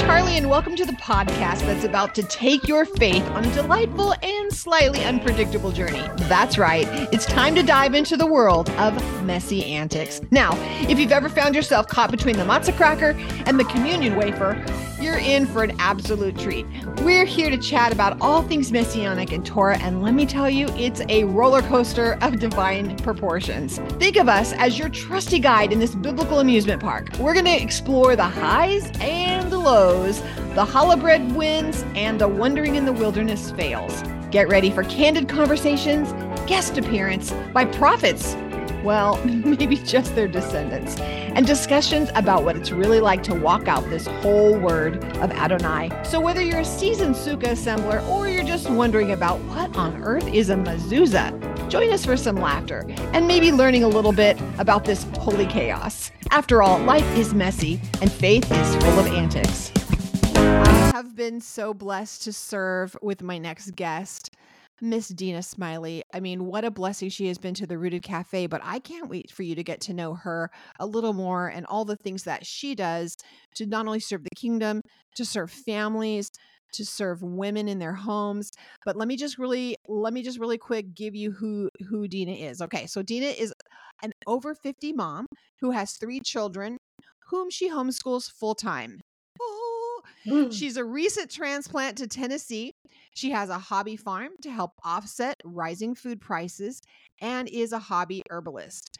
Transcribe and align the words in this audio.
Charli, 0.00 0.38
and 0.38 0.48
welcome 0.48 0.74
to 0.76 0.86
the 0.86 0.94
podcast 0.94 1.60
that's 1.66 1.84
about 1.84 2.14
to 2.14 2.22
take 2.22 2.66
your 2.66 2.86
faith 2.86 3.22
on 3.32 3.44
a 3.44 3.54
delightful 3.54 4.14
and 4.22 4.50
slightly 4.50 5.04
unpredictable 5.04 5.70
journey. 5.70 6.02
That's 6.20 6.56
right, 6.56 6.86
it's 7.12 7.26
time 7.26 7.54
to 7.54 7.62
dive 7.62 7.94
into 7.94 8.16
the 8.16 8.24
world 8.24 8.70
of 8.70 8.94
Messi-Antics. 9.24 10.22
Now, 10.30 10.52
if 10.88 10.98
you've 10.98 11.12
ever 11.12 11.28
found 11.28 11.54
yourself 11.54 11.86
caught 11.86 12.10
between 12.10 12.38
the 12.38 12.44
matzah 12.44 12.74
cracker 12.74 13.10
and 13.44 13.60
the 13.60 13.64
communion 13.64 14.16
wafer, 14.16 14.54
you're 15.00 15.18
in 15.18 15.46
for 15.46 15.62
an 15.62 15.74
absolute 15.78 16.38
treat. 16.38 16.66
We're 17.02 17.24
here 17.24 17.50
to 17.50 17.56
chat 17.56 17.92
about 17.92 18.20
all 18.20 18.42
things 18.42 18.70
messianic 18.70 19.32
and 19.32 19.44
Torah, 19.44 19.78
and 19.78 20.02
let 20.02 20.14
me 20.14 20.26
tell 20.26 20.50
you, 20.50 20.68
it's 20.76 21.00
a 21.08 21.24
roller 21.24 21.62
coaster 21.62 22.18
of 22.20 22.38
divine 22.38 22.96
proportions. 22.98 23.78
Think 23.98 24.16
of 24.16 24.28
us 24.28 24.52
as 24.54 24.78
your 24.78 24.88
trusty 24.88 25.38
guide 25.38 25.72
in 25.72 25.78
this 25.78 25.94
biblical 25.94 26.40
amusement 26.40 26.82
park. 26.82 27.08
We're 27.18 27.34
going 27.34 27.46
to 27.46 27.62
explore 27.62 28.16
the 28.16 28.24
highs 28.24 28.90
and 29.00 29.50
the 29.50 29.58
lows, 29.58 30.20
the 30.54 30.66
challah 30.66 31.00
bread 31.00 31.34
wins, 31.34 31.84
and 31.94 32.20
the 32.20 32.28
wandering 32.28 32.76
in 32.76 32.84
the 32.84 32.92
wilderness 32.92 33.50
fails. 33.52 34.02
Get 34.30 34.48
ready 34.48 34.70
for 34.70 34.84
candid 34.84 35.28
conversations, 35.28 36.12
guest 36.46 36.78
appearance 36.78 37.32
by 37.52 37.64
prophets 37.64 38.36
well, 38.82 39.22
maybe 39.24 39.76
just 39.76 40.14
their 40.14 40.28
descendants, 40.28 40.98
and 40.98 41.46
discussions 41.46 42.10
about 42.14 42.44
what 42.44 42.56
it's 42.56 42.70
really 42.70 43.00
like 43.00 43.22
to 43.24 43.34
walk 43.34 43.68
out 43.68 43.88
this 43.90 44.06
whole 44.06 44.58
word 44.58 45.04
of 45.16 45.30
Adonai. 45.30 45.90
So, 46.04 46.20
whether 46.20 46.42
you're 46.42 46.60
a 46.60 46.64
seasoned 46.64 47.14
sukkah 47.14 47.52
assembler 47.52 48.06
or 48.08 48.28
you're 48.28 48.44
just 48.44 48.70
wondering 48.70 49.12
about 49.12 49.38
what 49.40 49.76
on 49.76 50.02
earth 50.02 50.26
is 50.28 50.50
a 50.50 50.54
mezuzah, 50.54 51.68
join 51.68 51.92
us 51.92 52.04
for 52.04 52.16
some 52.16 52.36
laughter 52.36 52.84
and 53.12 53.26
maybe 53.26 53.52
learning 53.52 53.84
a 53.84 53.88
little 53.88 54.12
bit 54.12 54.38
about 54.58 54.84
this 54.84 55.04
holy 55.18 55.46
chaos. 55.46 56.10
After 56.30 56.62
all, 56.62 56.78
life 56.78 57.06
is 57.16 57.34
messy 57.34 57.80
and 58.00 58.10
faith 58.10 58.50
is 58.50 58.76
full 58.76 58.98
of 58.98 59.06
antics. 59.06 59.72
I 60.34 60.92
have 60.94 61.16
been 61.16 61.40
so 61.40 61.74
blessed 61.74 62.22
to 62.24 62.32
serve 62.32 62.96
with 63.02 63.22
my 63.22 63.38
next 63.38 63.74
guest. 63.74 64.29
Miss 64.80 65.08
Dina 65.08 65.42
Smiley. 65.42 66.02
I 66.12 66.20
mean, 66.20 66.46
what 66.46 66.64
a 66.64 66.70
blessing 66.70 67.08
she 67.08 67.28
has 67.28 67.38
been 67.38 67.54
to 67.54 67.66
the 67.66 67.78
Rooted 67.78 68.02
Cafe, 68.02 68.46
but 68.46 68.60
I 68.64 68.78
can't 68.78 69.08
wait 69.08 69.30
for 69.30 69.42
you 69.42 69.54
to 69.54 69.62
get 69.62 69.80
to 69.82 69.94
know 69.94 70.14
her 70.14 70.50
a 70.78 70.86
little 70.86 71.12
more 71.12 71.48
and 71.48 71.66
all 71.66 71.84
the 71.84 71.96
things 71.96 72.24
that 72.24 72.46
she 72.46 72.74
does 72.74 73.16
to 73.56 73.66
not 73.66 73.86
only 73.86 74.00
serve 74.00 74.24
the 74.24 74.30
kingdom, 74.36 74.82
to 75.16 75.24
serve 75.24 75.50
families, 75.50 76.30
to 76.72 76.84
serve 76.84 77.22
women 77.22 77.68
in 77.68 77.78
their 77.78 77.94
homes. 77.94 78.50
But 78.84 78.96
let 78.96 79.08
me 79.08 79.16
just 79.16 79.38
really 79.38 79.76
let 79.88 80.12
me 80.12 80.22
just 80.22 80.38
really 80.38 80.58
quick 80.58 80.94
give 80.94 81.14
you 81.14 81.32
who 81.32 81.70
who 81.88 82.08
Dina 82.08 82.32
is. 82.32 82.60
Okay, 82.62 82.86
so 82.86 83.02
Dina 83.02 83.26
is 83.26 83.52
an 84.02 84.12
over 84.26 84.54
50 84.54 84.92
mom 84.92 85.26
who 85.60 85.72
has 85.72 85.92
3 85.92 86.20
children 86.20 86.78
whom 87.30 87.50
she 87.50 87.70
homeschools 87.70 88.30
full 88.30 88.54
time. 88.54 89.00
Mm. 90.26 90.52
She's 90.52 90.76
a 90.76 90.84
recent 90.84 91.30
transplant 91.30 91.98
to 91.98 92.06
Tennessee. 92.06 92.74
She 93.14 93.30
has 93.30 93.48
a 93.48 93.58
hobby 93.58 93.96
farm 93.96 94.32
to 94.42 94.50
help 94.50 94.72
offset 94.84 95.40
rising 95.44 95.94
food 95.94 96.20
prices 96.20 96.80
and 97.20 97.48
is 97.48 97.72
a 97.72 97.78
hobby 97.78 98.22
herbalist. 98.30 98.98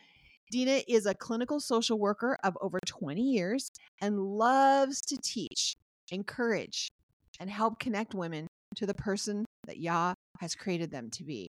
Dina 0.50 0.80
is 0.88 1.06
a 1.06 1.14
clinical 1.14 1.60
social 1.60 1.98
worker 1.98 2.36
of 2.42 2.56
over 2.60 2.78
20 2.84 3.20
years 3.20 3.70
and 4.00 4.18
loves 4.18 5.00
to 5.02 5.16
teach, 5.22 5.74
encourage, 6.10 6.88
and 7.38 7.48
help 7.48 7.78
connect 7.78 8.14
women 8.14 8.48
to 8.74 8.86
the 8.86 8.94
person 8.94 9.44
that 9.66 9.78
Yah 9.78 10.14
has 10.40 10.54
created 10.54 10.90
them 10.90 11.10
to 11.10 11.24
be. 11.24 11.48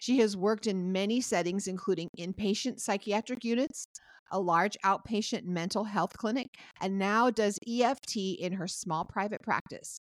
She 0.00 0.18
has 0.18 0.36
worked 0.36 0.66
in 0.66 0.92
many 0.92 1.20
settings, 1.20 1.66
including 1.66 2.08
inpatient 2.18 2.80
psychiatric 2.80 3.44
units, 3.44 3.86
a 4.30 4.40
large 4.40 4.76
outpatient 4.84 5.44
mental 5.44 5.84
health 5.84 6.16
clinic, 6.16 6.56
and 6.80 6.98
now 6.98 7.30
does 7.30 7.58
EFT 7.66 8.16
in 8.16 8.52
her 8.52 8.68
small 8.68 9.04
private 9.04 9.42
practice. 9.42 9.98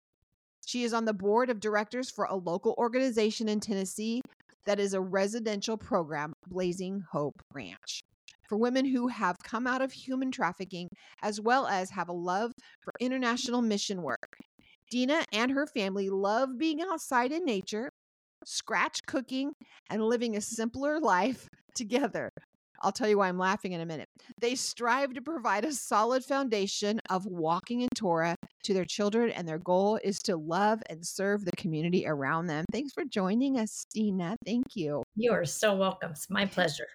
She 0.65 0.83
is 0.83 0.93
on 0.93 1.05
the 1.05 1.13
board 1.13 1.49
of 1.49 1.59
directors 1.59 2.09
for 2.09 2.25
a 2.25 2.35
local 2.35 2.75
organization 2.77 3.49
in 3.49 3.59
Tennessee 3.59 4.21
that 4.65 4.79
is 4.79 4.93
a 4.93 5.01
residential 5.01 5.77
program, 5.77 6.33
Blazing 6.47 7.03
Hope 7.11 7.41
Ranch, 7.53 8.01
for 8.47 8.57
women 8.57 8.85
who 8.85 9.07
have 9.09 9.37
come 9.43 9.67
out 9.67 9.81
of 9.81 9.91
human 9.91 10.31
trafficking 10.31 10.87
as 11.21 11.41
well 11.41 11.67
as 11.67 11.89
have 11.89 12.07
a 12.07 12.13
love 12.13 12.53
for 12.81 12.93
international 12.99 13.61
mission 13.61 14.01
work. 14.01 14.37
Dina 14.89 15.25
and 15.33 15.51
her 15.51 15.67
family 15.67 16.09
love 16.09 16.57
being 16.57 16.81
outside 16.81 17.31
in 17.31 17.43
nature, 17.43 17.89
scratch 18.45 18.99
cooking, 19.05 19.51
and 19.89 20.03
living 20.03 20.35
a 20.37 20.41
simpler 20.41 20.99
life 20.99 21.47
together. 21.75 22.29
I'll 22.83 22.91
tell 22.91 23.07
you 23.07 23.17
why 23.17 23.29
I'm 23.29 23.37
laughing 23.37 23.71
in 23.71 23.81
a 23.81 23.85
minute. 23.85 24.09
They 24.39 24.55
strive 24.55 25.13
to 25.13 25.21
provide 25.21 25.63
a 25.63 25.71
solid 25.71 26.25
foundation 26.25 26.99
of 27.09 27.25
walking 27.25 27.81
in 27.81 27.89
Torah 27.95 28.35
to 28.63 28.73
their 28.73 28.85
children, 28.85 29.31
and 29.31 29.47
their 29.47 29.57
goal 29.57 29.99
is 30.03 30.19
to 30.23 30.35
love 30.35 30.83
and 30.89 31.05
serve 31.05 31.45
the 31.45 31.51
community 31.57 32.05
around 32.05 32.47
them. 32.47 32.65
Thanks 32.71 32.91
for 32.93 33.05
joining 33.05 33.57
us, 33.57 33.85
Dina. 33.93 34.35
Thank 34.45 34.75
you. 34.75 35.03
You 35.15 35.31
are 35.31 35.45
so 35.45 35.75
welcome. 35.75 36.11
It's 36.11 36.29
my 36.29 36.45
pleasure. 36.45 36.87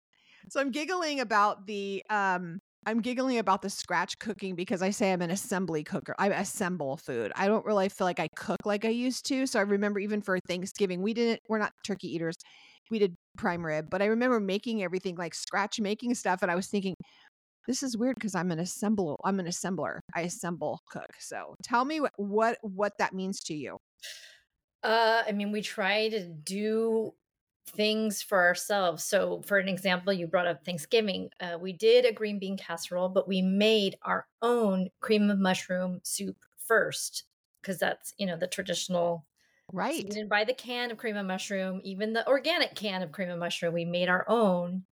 So 0.51 0.61
I'm 0.61 0.71
giggling 0.71 1.21
about 1.21 1.67
the 1.67 2.03
um 2.11 2.61
I'm 2.87 3.01
giggling 3.01 3.39
about 3.39 3.61
the 3.61 3.71
scratch 3.71 4.19
cooking 4.19 4.55
because 4.55 4.81
I 4.83 4.91
say 4.91 5.13
I'm 5.13 5.21
an 5.21 5.31
assembly 5.31 5.85
cooker. 5.85 6.15
I 6.19 6.29
assemble 6.29 6.97
food. 6.97 7.33
I 7.37 7.47
don't 7.47 7.67
really 7.67 7.89
feel 7.89 8.07
like 8.07 8.21
I 8.21 8.29
cook 8.37 8.65
like 8.65 8.85
I 8.85 8.91
used 8.91 9.27
to. 9.27 9.47
So 9.47 9.59
I 9.59 9.63
remember 9.63 10.01
even 10.01 10.23
for 10.23 10.39
Thanksgiving, 10.49 11.03
we 11.03 11.13
didn't 11.13 11.41
we're 11.49 11.59
not 11.59 11.73
turkey 11.85 12.15
eaters 12.15 12.37
we 12.91 12.99
did 12.99 13.17
prime 13.37 13.65
rib, 13.65 13.89
but 13.91 14.03
I 14.03 14.07
remember 14.07 14.41
making 14.41 14.83
everything 14.83 15.17
like 15.17 15.35
scratch 15.35 15.81
making 15.81 16.15
stuff, 16.15 16.43
and 16.43 16.51
I 16.51 16.55
was 16.55 16.69
thinking, 16.69 16.95
this 17.67 17.83
is 17.83 17.97
weird 17.97 18.17
because 18.17 18.35
I'm 18.35 18.51
an 18.51 18.59
assembler. 18.59 19.17
I'm 19.25 19.41
an 19.41 19.47
assembler. 19.47 20.01
I 20.15 20.23
assemble 20.23 20.81
cook. 20.91 21.11
So 21.19 21.55
tell 21.63 21.85
me 21.85 22.01
what 22.01 22.13
what, 22.17 22.59
what 22.63 22.93
that 22.99 23.13
means 23.13 23.41
to 23.45 23.55
you. 23.55 23.79
Uh, 24.83 25.23
I 25.27 25.33
mean, 25.33 25.51
we 25.51 25.61
try 25.61 26.09
to 26.09 26.29
do 26.29 27.13
things 27.69 28.23
for 28.23 28.39
ourselves. 28.39 29.05
So, 29.05 29.43
for 29.47 29.59
an 29.59 29.69
example, 29.69 30.13
you 30.13 30.27
brought 30.27 30.47
up 30.47 30.65
Thanksgiving. 30.65 31.31
Uh, 31.41 31.59
we 31.61 31.73
did 31.73 32.05
a 32.05 32.13
green 32.13 32.39
bean 32.39 32.57
casserole, 32.57 33.09
but 33.09 33.29
we 33.29 33.43
made 33.43 33.97
our 34.03 34.27
own 34.43 34.89
cream 35.01 35.31
of 35.31 35.39
mushroom 35.39 36.01
soup 36.03 36.37
first 36.67 37.25
because 37.63 37.79
that's 37.79 38.15
you 38.19 38.27
know 38.27 38.37
the 38.37 38.47
traditional 38.47 39.27
Right. 39.73 40.03
So 40.03 40.09
didn't 40.09 40.31
buy 40.31 40.45
the 40.45 40.55
can 40.55 40.91
of 40.91 40.97
cream 40.97 41.17
of 41.17 41.27
mushroom, 41.27 41.81
even 41.85 42.13
the 42.15 42.27
organic 42.27 42.75
can 42.75 43.03
of 43.03 43.13
cream 43.13 43.29
of 43.29 43.39
mushroom. 43.39 43.75
We 43.75 43.85
made 43.85 44.09
our 44.09 44.25
own 44.29 44.85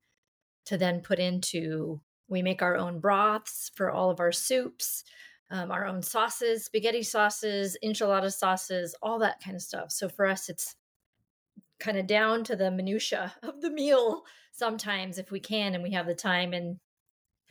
to 0.66 0.76
then 0.76 1.00
put 1.00 1.18
into, 1.18 2.00
we 2.28 2.42
make 2.42 2.62
our 2.62 2.76
own 2.76 2.98
broths 2.98 3.70
for 3.76 3.90
all 3.90 4.10
of 4.10 4.18
our 4.18 4.32
soups, 4.32 5.04
um, 5.50 5.70
our 5.70 5.86
own 5.86 6.02
sauces, 6.02 6.64
spaghetti 6.64 7.02
sauces, 7.02 7.76
enchilada 7.84 8.32
sauces, 8.32 8.96
all 9.02 9.18
that 9.20 9.40
kind 9.44 9.54
of 9.54 9.62
stuff. 9.62 9.92
So 9.92 10.08
for 10.08 10.26
us, 10.26 10.48
it's 10.48 10.74
kind 11.84 11.98
of 11.98 12.06
down 12.06 12.42
to 12.44 12.56
the 12.56 12.70
minutia 12.70 13.32
of 13.42 13.60
the 13.60 13.70
meal 13.70 14.22
sometimes 14.52 15.18
if 15.18 15.30
we 15.30 15.40
can 15.40 15.74
and 15.74 15.82
we 15.82 15.92
have 15.92 16.06
the 16.06 16.14
time 16.14 16.52
and 16.52 16.78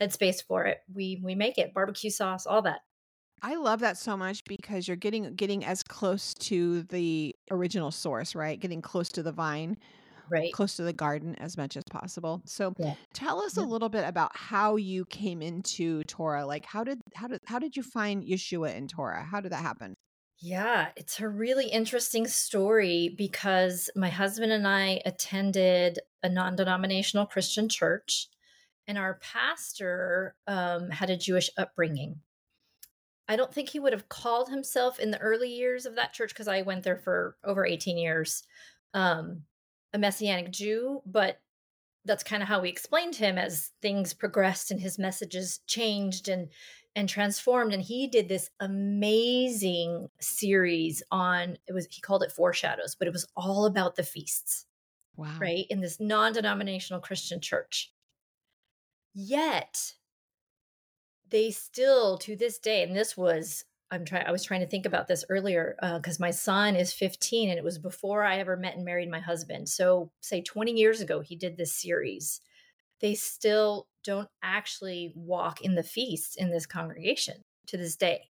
headspace 0.00 0.42
for 0.42 0.64
it 0.64 0.78
we 0.92 1.20
we 1.22 1.34
make 1.34 1.56
it 1.56 1.72
barbecue 1.72 2.10
sauce 2.10 2.46
all 2.46 2.62
that 2.62 2.80
I 3.42 3.56
love 3.56 3.80
that 3.80 3.98
so 3.98 4.16
much 4.16 4.42
because 4.46 4.88
you're 4.88 4.96
getting 4.96 5.34
getting 5.34 5.66
as 5.66 5.82
close 5.82 6.32
to 6.34 6.82
the 6.84 7.36
original 7.50 7.90
source, 7.90 8.34
right? 8.34 8.58
Getting 8.58 8.80
close 8.80 9.10
to 9.10 9.22
the 9.22 9.32
vine, 9.32 9.76
right? 10.30 10.50
Close 10.54 10.76
to 10.76 10.82
the 10.82 10.94
garden 10.94 11.34
as 11.34 11.58
much 11.58 11.76
as 11.76 11.84
possible. 11.90 12.40
So, 12.46 12.72
yeah. 12.78 12.94
tell 13.12 13.42
us 13.42 13.58
yeah. 13.58 13.64
a 13.64 13.66
little 13.66 13.90
bit 13.90 14.08
about 14.08 14.34
how 14.34 14.76
you 14.76 15.04
came 15.06 15.42
into 15.42 16.04
Torah. 16.04 16.46
Like, 16.46 16.64
how 16.64 16.84
did 16.84 17.00
how 17.14 17.28
did 17.28 17.40
how 17.44 17.58
did 17.58 17.76
you 17.76 17.82
find 17.82 18.24
Yeshua 18.24 18.74
in 18.74 18.88
Torah? 18.88 19.22
How 19.22 19.42
did 19.42 19.52
that 19.52 19.60
happen? 19.60 19.94
Yeah, 20.38 20.90
it's 20.96 21.20
a 21.20 21.28
really 21.28 21.68
interesting 21.68 22.26
story 22.26 23.08
because 23.16 23.88
my 23.96 24.10
husband 24.10 24.52
and 24.52 24.66
I 24.66 25.00
attended 25.06 26.00
a 26.22 26.28
non-denominational 26.28 27.26
Christian 27.26 27.68
church, 27.68 28.28
and 28.86 28.98
our 28.98 29.14
pastor 29.14 30.36
um, 30.46 30.90
had 30.90 31.10
a 31.10 31.16
Jewish 31.16 31.50
upbringing. 31.56 32.20
I 33.28 33.36
don't 33.36 33.52
think 33.52 33.70
he 33.70 33.80
would 33.80 33.92
have 33.92 34.08
called 34.08 34.50
himself 34.50 34.98
in 34.98 35.10
the 35.10 35.18
early 35.18 35.48
years 35.48 35.86
of 35.86 35.96
that 35.96 36.12
church 36.12 36.30
because 36.30 36.48
I 36.48 36.62
went 36.62 36.84
there 36.84 36.98
for 36.98 37.36
over 37.42 37.64
18 37.64 37.96
years, 37.96 38.42
um, 38.92 39.44
a 39.94 39.98
Messianic 39.98 40.50
Jew, 40.50 41.02
but 41.06 41.40
that's 42.04 42.24
kind 42.24 42.42
of 42.42 42.48
how 42.48 42.60
we 42.60 42.68
explained 42.70 43.16
him 43.16 43.38
as 43.38 43.72
things 43.82 44.14
progressed 44.14 44.70
and 44.70 44.80
his 44.80 44.98
messages 44.98 45.60
changed 45.66 46.28
and 46.28 46.50
and 46.96 47.08
transformed 47.08 47.72
and 47.72 47.82
he 47.82 48.06
did 48.06 48.28
this 48.28 48.50
amazing 48.60 50.08
series 50.20 51.02
on 51.10 51.56
it 51.66 51.72
was 51.72 51.86
he 51.90 52.00
called 52.00 52.22
it 52.22 52.32
foreshadows 52.32 52.94
but 52.94 53.08
it 53.08 53.12
was 53.12 53.26
all 53.36 53.66
about 53.66 53.96
the 53.96 54.02
feasts 54.02 54.66
wow. 55.16 55.36
right 55.40 55.66
in 55.70 55.80
this 55.80 56.00
non-denominational 56.00 57.00
christian 57.00 57.40
church. 57.40 57.92
Yet 59.14 59.94
they 61.30 61.50
still 61.50 62.18
to 62.18 62.36
this 62.36 62.58
day 62.58 62.82
and 62.82 62.94
this 62.94 63.16
was 63.16 63.64
i'm 63.90 64.04
trying 64.04 64.26
i 64.26 64.32
was 64.32 64.44
trying 64.44 64.60
to 64.60 64.66
think 64.66 64.86
about 64.86 65.08
this 65.08 65.24
earlier 65.28 65.76
because 65.96 66.20
uh, 66.20 66.22
my 66.22 66.30
son 66.30 66.76
is 66.76 66.92
15 66.92 67.48
and 67.48 67.58
it 67.58 67.64
was 67.64 67.78
before 67.78 68.24
i 68.24 68.38
ever 68.38 68.56
met 68.56 68.76
and 68.76 68.84
married 68.84 69.10
my 69.10 69.20
husband. 69.20 69.68
So 69.68 70.10
say 70.20 70.42
20 70.42 70.72
years 70.72 71.00
ago 71.00 71.20
he 71.20 71.36
did 71.36 71.56
this 71.56 71.72
series. 71.72 72.40
They 73.00 73.14
still 73.14 73.88
don't 74.04 74.28
actually 74.42 75.12
walk 75.16 75.62
in 75.62 75.74
the 75.74 75.82
feast 75.82 76.36
in 76.36 76.50
this 76.50 76.66
congregation 76.66 77.42
to 77.66 77.76
this 77.76 77.96
day 77.96 78.28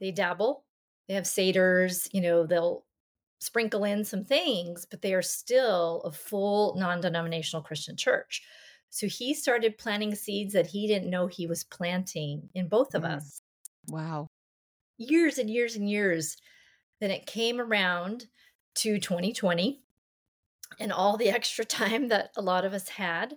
they 0.00 0.10
dabble. 0.10 0.64
They 1.06 1.14
have 1.14 1.24
seders, 1.24 2.08
you 2.12 2.20
know, 2.20 2.46
they'll 2.46 2.84
sprinkle 3.40 3.84
in 3.84 4.04
some 4.04 4.24
things, 4.24 4.86
but 4.90 5.02
they 5.02 5.14
are 5.14 5.22
still 5.22 6.02
a 6.04 6.10
full 6.10 6.74
non 6.76 7.00
denominational 7.00 7.62
Christian 7.62 7.96
church. 7.96 8.42
So 8.88 9.06
he 9.06 9.34
started 9.34 9.78
planting 9.78 10.14
seeds 10.14 10.52
that 10.54 10.66
he 10.66 10.88
didn't 10.88 11.10
know 11.10 11.26
he 11.26 11.46
was 11.46 11.62
planting 11.64 12.48
in 12.54 12.68
both 12.68 12.94
of 12.94 13.02
mm. 13.02 13.16
us. 13.16 13.40
Wow. 13.88 14.26
Years 14.98 15.38
and 15.38 15.48
years 15.48 15.76
and 15.76 15.88
years. 15.88 16.36
Then 17.00 17.10
it 17.10 17.26
came 17.26 17.60
around 17.60 18.26
to 18.76 18.98
2020 18.98 19.80
and 20.78 20.92
all 20.92 21.16
the 21.16 21.30
extra 21.30 21.64
time 21.64 22.08
that 22.08 22.30
a 22.36 22.42
lot 22.42 22.64
of 22.64 22.72
us 22.72 22.88
had 22.88 23.36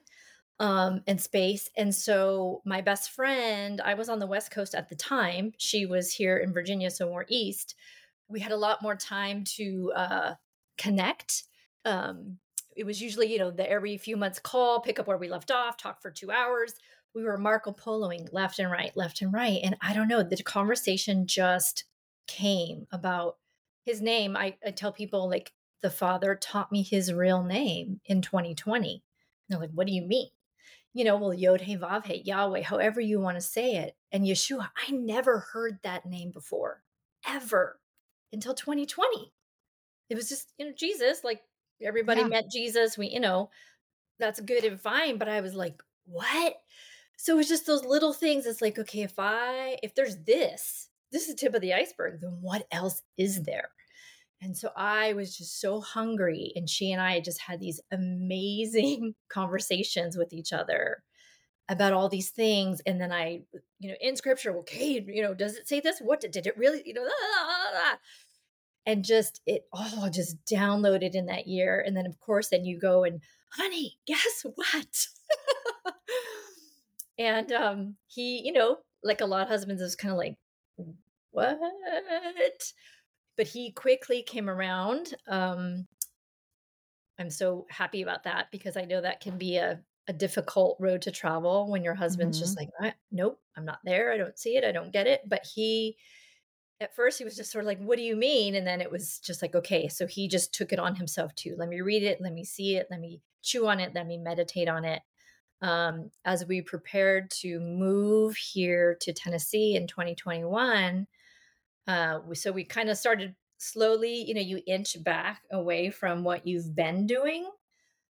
um, 0.60 1.02
and 1.08 1.20
space. 1.20 1.70
And 1.76 1.94
so 1.94 2.62
my 2.66 2.82
best 2.82 3.12
friend, 3.12 3.82
I 3.82 3.96
was 3.96 4.10
on 4.10 4.20
the 4.20 4.28
West 4.28 4.52
Coast 4.52 4.76
at 4.76 4.90
the 4.90 4.96
time. 4.96 5.54
She 5.58 5.86
was 5.86 6.14
here 6.14 6.38
in 6.38 6.54
Virginia, 6.54 6.90
so 6.90 7.08
more 7.08 7.26
east. 7.28 7.76
We 8.30 8.40
had 8.40 8.52
a 8.52 8.58
lot 8.58 8.82
more 8.82 8.96
time 8.96 9.44
to 9.56 9.92
uh, 9.96 10.34
connect. 10.78 11.44
Um, 11.86 12.38
it 12.76 12.86
was 12.86 13.02
usually, 13.02 13.32
you 13.32 13.40
know, 13.40 13.52
the 13.52 13.70
every 13.70 13.98
few 13.98 14.18
months 14.18 14.40
call, 14.40 14.80
pick 14.80 15.00
up 15.00 15.08
where 15.08 15.18
we 15.18 15.30
left 15.30 15.52
off, 15.52 15.78
talk 15.78 16.02
for 16.02 16.12
two 16.12 16.32
hours. 16.32 16.74
We 17.14 17.24
were 17.24 17.38
Marco 17.38 17.72
Poloing 17.72 18.30
left 18.32 18.58
and 18.58 18.72
right, 18.72 18.96
left 18.96 19.22
and 19.22 19.32
right. 19.32 19.60
And 19.64 19.76
I 19.82 19.94
don't 19.94 20.08
know, 20.08 20.24
the 20.24 20.42
conversation 20.42 21.28
just 21.28 21.86
came 22.28 22.88
about 22.92 23.38
his 23.86 24.02
name. 24.02 24.36
I, 24.36 24.56
I 24.66 24.72
tell 24.72 24.92
people 24.92 25.30
like 25.30 25.52
the 25.82 25.92
father 25.92 26.36
taught 26.36 26.72
me 26.72 26.82
his 26.82 27.14
real 27.14 27.44
name 27.44 28.00
in 28.06 28.22
2020. 28.22 28.94
And 28.94 29.02
they're 29.50 29.60
like, 29.60 29.76
what 29.76 29.86
do 29.86 29.94
you 29.94 30.02
mean? 30.02 30.30
You 30.94 31.04
know, 31.04 31.18
well, 31.18 31.34
Yod 31.34 31.62
He 31.62 31.76
Vav 31.76 32.06
He, 32.06 32.22
Yahweh, 32.24 32.62
however 32.62 33.02
you 33.02 33.20
want 33.20 33.38
to 33.38 33.42
say 33.42 33.76
it. 33.78 33.96
And 34.12 34.26
Yeshua, 34.26 34.70
I 34.76 34.92
never 34.92 35.40
heard 35.40 35.80
that 35.84 36.06
name 36.06 36.32
before, 36.32 36.84
ever, 37.28 37.80
until 38.32 38.54
2020. 38.54 39.34
It 40.10 40.16
was 40.16 40.30
just, 40.30 40.54
you 40.58 40.66
know, 40.66 40.74
Jesus, 40.78 41.24
like 41.24 41.42
everybody 41.82 42.22
yeah. 42.22 42.28
met 42.28 42.52
Jesus. 42.52 42.98
We, 42.98 43.08
you 43.10 43.20
know, 43.20 43.50
that's 44.20 44.40
good 44.40 44.64
and 44.64 44.80
fine. 44.80 45.18
But 45.18 45.30
I 45.30 45.42
was 45.42 45.56
like, 45.56 45.82
what? 46.06 46.56
So 47.18 47.40
it's 47.40 47.50
just 47.50 47.66
those 47.66 47.86
little 47.86 48.14
things. 48.14 48.46
It's 48.46 48.62
like, 48.62 48.78
okay, 48.78 49.02
if 49.02 49.18
I, 49.18 49.78
if 49.82 49.96
there's 49.96 50.18
this, 50.18 50.90
this 51.12 51.24
is 51.24 51.30
the 51.30 51.40
tip 51.40 51.56
of 51.56 51.62
the 51.62 51.74
iceberg, 51.74 52.22
then 52.22 52.38
what 52.42 52.68
else 52.72 53.02
is 53.18 53.44
there? 53.44 53.70
And 54.44 54.58
so 54.58 54.72
I 54.76 55.14
was 55.14 55.38
just 55.38 55.62
so 55.62 55.80
hungry. 55.80 56.52
And 56.56 56.70
she 56.70 56.92
and 56.92 57.02
I 57.02 57.22
just 57.22 57.40
had 57.40 57.62
these 57.62 57.80
amazing 57.92 59.16
conversations 59.30 60.18
with 60.18 60.34
each 60.34 60.52
other 60.52 61.02
about 61.70 61.94
all 61.94 62.10
these 62.10 62.30
things. 62.30 62.82
And 62.86 63.00
then 63.00 63.14
I, 63.14 63.44
you 63.80 63.90
know, 63.90 63.96
in 64.02 64.18
scripture, 64.18 64.58
okay, 64.60 65.04
you 65.08 65.22
know, 65.22 65.34
does 65.34 65.56
it 65.56 65.70
say 65.70 65.80
this? 65.80 66.00
What 66.02 66.20
did, 66.20 66.32
did 66.32 66.46
it 66.46 66.58
really, 66.58 66.84
you 66.86 66.94
know, 66.94 67.06
ah, 67.08 67.38
ah, 67.40 67.72
ah, 67.74 67.98
and 68.86 69.06
just 69.06 69.40
it 69.46 69.66
all 69.72 70.10
just 70.10 70.44
downloaded 70.46 71.16
in 71.16 71.28
that 71.28 71.48
year. 71.48 71.82
And 71.86 71.96
then, 71.96 72.06
of 72.06 72.20
course, 72.20 72.50
then 72.50 72.66
you 72.66 72.78
go 72.78 73.06
and, 73.06 73.22
honey, 73.54 73.98
guess 74.06 74.46
what? 74.56 75.08
and 77.18 77.50
um, 77.54 77.96
he, 78.08 78.42
you 78.44 78.52
know, 78.52 78.80
like 79.06 79.22
a 79.22 79.26
lot 79.26 79.44
of 79.44 79.48
husbands, 79.48 79.82
is 79.82 79.96
kind 79.96 80.12
of 80.12 80.18
like, 80.18 80.36
what? 81.32 81.58
But 83.38 83.48
he 83.48 83.72
quickly 83.72 84.22
came 84.22 84.50
around. 84.50 85.16
Um, 85.28 85.88
I'm 87.20 87.30
so 87.30 87.66
happy 87.70 88.02
about 88.02 88.24
that 88.24 88.48
because 88.52 88.78
I 88.78 88.86
know 88.86 89.02
that 89.02 89.22
can 89.22 89.38
be 89.38 89.58
a, 89.58 89.80
a 90.08 90.14
difficult 90.14 90.78
road 90.80 91.02
to 91.04 91.12
travel 91.12 91.70
when 91.70 91.84
your 91.84 91.94
husband's 91.94 92.38
mm-hmm. 92.38 92.46
just 92.46 92.58
like, 92.58 92.96
nope, 93.12 93.40
I'm 93.56 93.66
not 93.66 93.80
there. 93.84 94.12
I 94.12 94.18
don't 94.18 94.38
see 94.38 94.58
it. 94.58 94.64
I 94.64 94.72
don't 94.72 94.92
get 94.92 95.08
it. 95.08 95.22
But 95.28 95.46
he, 95.46 95.96
at 96.82 96.96
first, 96.96 97.18
he 97.18 97.24
was 97.24 97.36
just 97.36 97.52
sort 97.52 97.64
of 97.64 97.68
like, 97.68 97.80
what 97.80 97.98
do 97.98 98.04
you 98.04 98.16
mean? 98.16 98.56
And 98.56 98.66
then 98.66 98.82
it 98.82 98.92
was 98.92 99.20
just 99.20 99.42
like, 99.42 99.56
okay. 99.56 99.88
So 99.88 100.08
he 100.08 100.28
just 100.28 100.54
took 100.54 100.74
it 100.74 100.80
on 100.80 100.96
himself 100.96 101.34
too. 101.36 101.56
Let 101.58 101.70
me 101.70 101.82
read 101.82 102.04
it. 102.04 102.20
Let 102.20 102.34
me 102.34 102.44
see 102.44 102.76
it. 102.76 102.88
Let 102.90 103.00
me 103.00 103.22
chew 103.42 103.68
on 103.68 103.80
it. 103.80 103.94
Let 103.94 104.08
me 104.08 104.18
meditate 104.18 104.68
on 104.68 104.86
it. 104.86 105.02
Um, 105.62 106.12
as 106.26 106.46
we 106.46 106.62
prepared 106.62 107.32
to 107.42 107.60
move 107.60 108.36
here 108.36 108.98
to 109.00 109.14
Tennessee 109.14 109.76
in 109.76 109.88
2021, 109.88 111.08
uh, 111.88 112.20
so 112.34 112.52
we 112.52 112.64
kind 112.64 112.90
of 112.90 112.98
started 112.98 113.36
slowly, 113.58 114.24
you 114.24 114.34
know, 114.34 114.42
you 114.42 114.62
inch 114.68 115.02
back 115.04 115.42
away 115.52 115.90
from 115.90 116.24
what 116.24 116.46
you've 116.48 116.76
been 116.76 117.06
doing. 117.08 117.50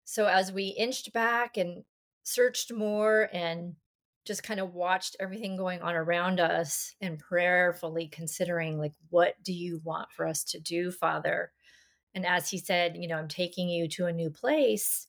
So 0.05 0.27
as 0.27 0.51
we 0.51 0.67
inched 0.67 1.13
back 1.13 1.57
and 1.57 1.83
searched 2.23 2.71
more 2.73 3.29
and 3.33 3.75
just 4.25 4.43
kind 4.43 4.59
of 4.59 4.73
watched 4.73 5.15
everything 5.19 5.57
going 5.57 5.81
on 5.81 5.95
around 5.95 6.39
us 6.39 6.93
and 7.01 7.17
prayerfully 7.17 8.07
considering 8.07 8.77
like 8.77 8.93
what 9.09 9.35
do 9.43 9.53
you 9.53 9.81
want 9.83 10.11
for 10.11 10.27
us 10.27 10.43
to 10.43 10.59
do 10.59 10.91
father 10.91 11.51
and 12.13 12.25
as 12.25 12.49
he 12.49 12.57
said 12.57 12.95
you 12.95 13.07
know 13.07 13.15
i'm 13.15 13.27
taking 13.27 13.67
you 13.67 13.87
to 13.87 14.05
a 14.05 14.13
new 14.13 14.29
place 14.29 15.07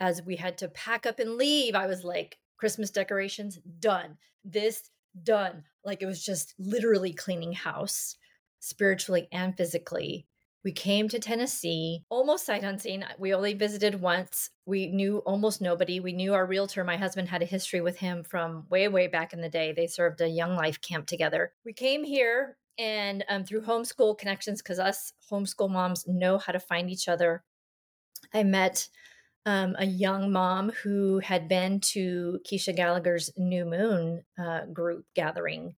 as 0.00 0.22
we 0.22 0.34
had 0.34 0.58
to 0.58 0.68
pack 0.68 1.06
up 1.06 1.20
and 1.20 1.36
leave 1.36 1.74
i 1.74 1.86
was 1.86 2.02
like 2.02 2.38
christmas 2.56 2.90
decorations 2.90 3.58
done 3.78 4.16
this 4.44 4.90
done 5.22 5.64
like 5.84 6.02
it 6.02 6.06
was 6.06 6.24
just 6.24 6.54
literally 6.58 7.12
cleaning 7.12 7.52
house 7.52 8.16
spiritually 8.60 9.28
and 9.32 9.56
physically 9.56 10.26
we 10.64 10.72
came 10.72 11.08
to 11.08 11.18
Tennessee 11.18 12.04
almost 12.08 12.46
sight 12.46 12.62
unseen. 12.62 13.04
We 13.18 13.34
only 13.34 13.54
visited 13.54 14.00
once. 14.00 14.50
We 14.64 14.86
knew 14.86 15.18
almost 15.18 15.60
nobody. 15.60 15.98
We 15.98 16.12
knew 16.12 16.34
our 16.34 16.46
realtor. 16.46 16.84
My 16.84 16.96
husband 16.96 17.28
had 17.28 17.42
a 17.42 17.46
history 17.46 17.80
with 17.80 17.98
him 17.98 18.22
from 18.22 18.66
way, 18.70 18.86
way 18.86 19.08
back 19.08 19.32
in 19.32 19.40
the 19.40 19.48
day. 19.48 19.72
They 19.72 19.88
served 19.88 20.20
a 20.20 20.28
young 20.28 20.54
life 20.54 20.80
camp 20.80 21.06
together. 21.06 21.52
We 21.64 21.72
came 21.72 22.04
here 22.04 22.58
and 22.78 23.24
um, 23.28 23.44
through 23.44 23.62
homeschool 23.62 24.18
connections, 24.18 24.62
because 24.62 24.78
us 24.78 25.12
homeschool 25.30 25.70
moms 25.70 26.06
know 26.06 26.38
how 26.38 26.52
to 26.52 26.60
find 26.60 26.88
each 26.90 27.08
other. 27.08 27.42
I 28.32 28.44
met 28.44 28.88
um, 29.44 29.74
a 29.78 29.86
young 29.86 30.32
mom 30.32 30.70
who 30.82 31.18
had 31.18 31.48
been 31.48 31.80
to 31.80 32.40
Keisha 32.46 32.74
Gallagher's 32.74 33.30
New 33.36 33.64
Moon 33.64 34.24
uh, 34.38 34.66
group 34.66 35.04
gathering 35.14 35.74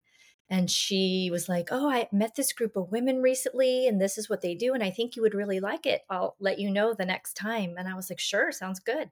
and 0.54 0.70
she 0.70 1.30
was 1.32 1.50
like, 1.50 1.70
Oh, 1.72 1.90
I 1.90 2.08
met 2.12 2.36
this 2.36 2.54
group 2.54 2.76
of 2.76 2.92
women 2.92 3.24
recently, 3.24 3.88
and 3.88 4.00
this 4.00 4.20
is 4.20 4.30
what 4.30 4.42
they 4.42 4.54
do. 4.54 4.74
And 4.76 4.84
I 4.84 4.92
think 4.92 5.16
you 5.16 5.24
would 5.24 5.34
really 5.34 5.60
like 5.60 5.88
it. 5.88 6.02
I'll 6.12 6.36
let 6.40 6.60
you 6.60 6.70
know 6.70 6.94
the 6.94 7.06
next 7.06 7.34
time. 7.34 7.74
And 7.76 7.88
I 7.88 7.96
was 7.96 8.10
like, 8.10 8.20
Sure, 8.20 8.52
sounds 8.52 8.80
good. 8.80 9.10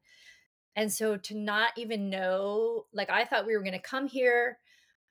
And 0.75 0.93
so 0.93 1.17
to 1.17 1.35
not 1.35 1.71
even 1.77 2.11
know, 2.11 2.85
like, 2.93 3.09
I 3.09 3.25
thought 3.25 3.47
we 3.47 3.55
were 3.55 3.63
going 3.63 3.73
to 3.73 3.79
come 3.79 4.07
here, 4.07 4.59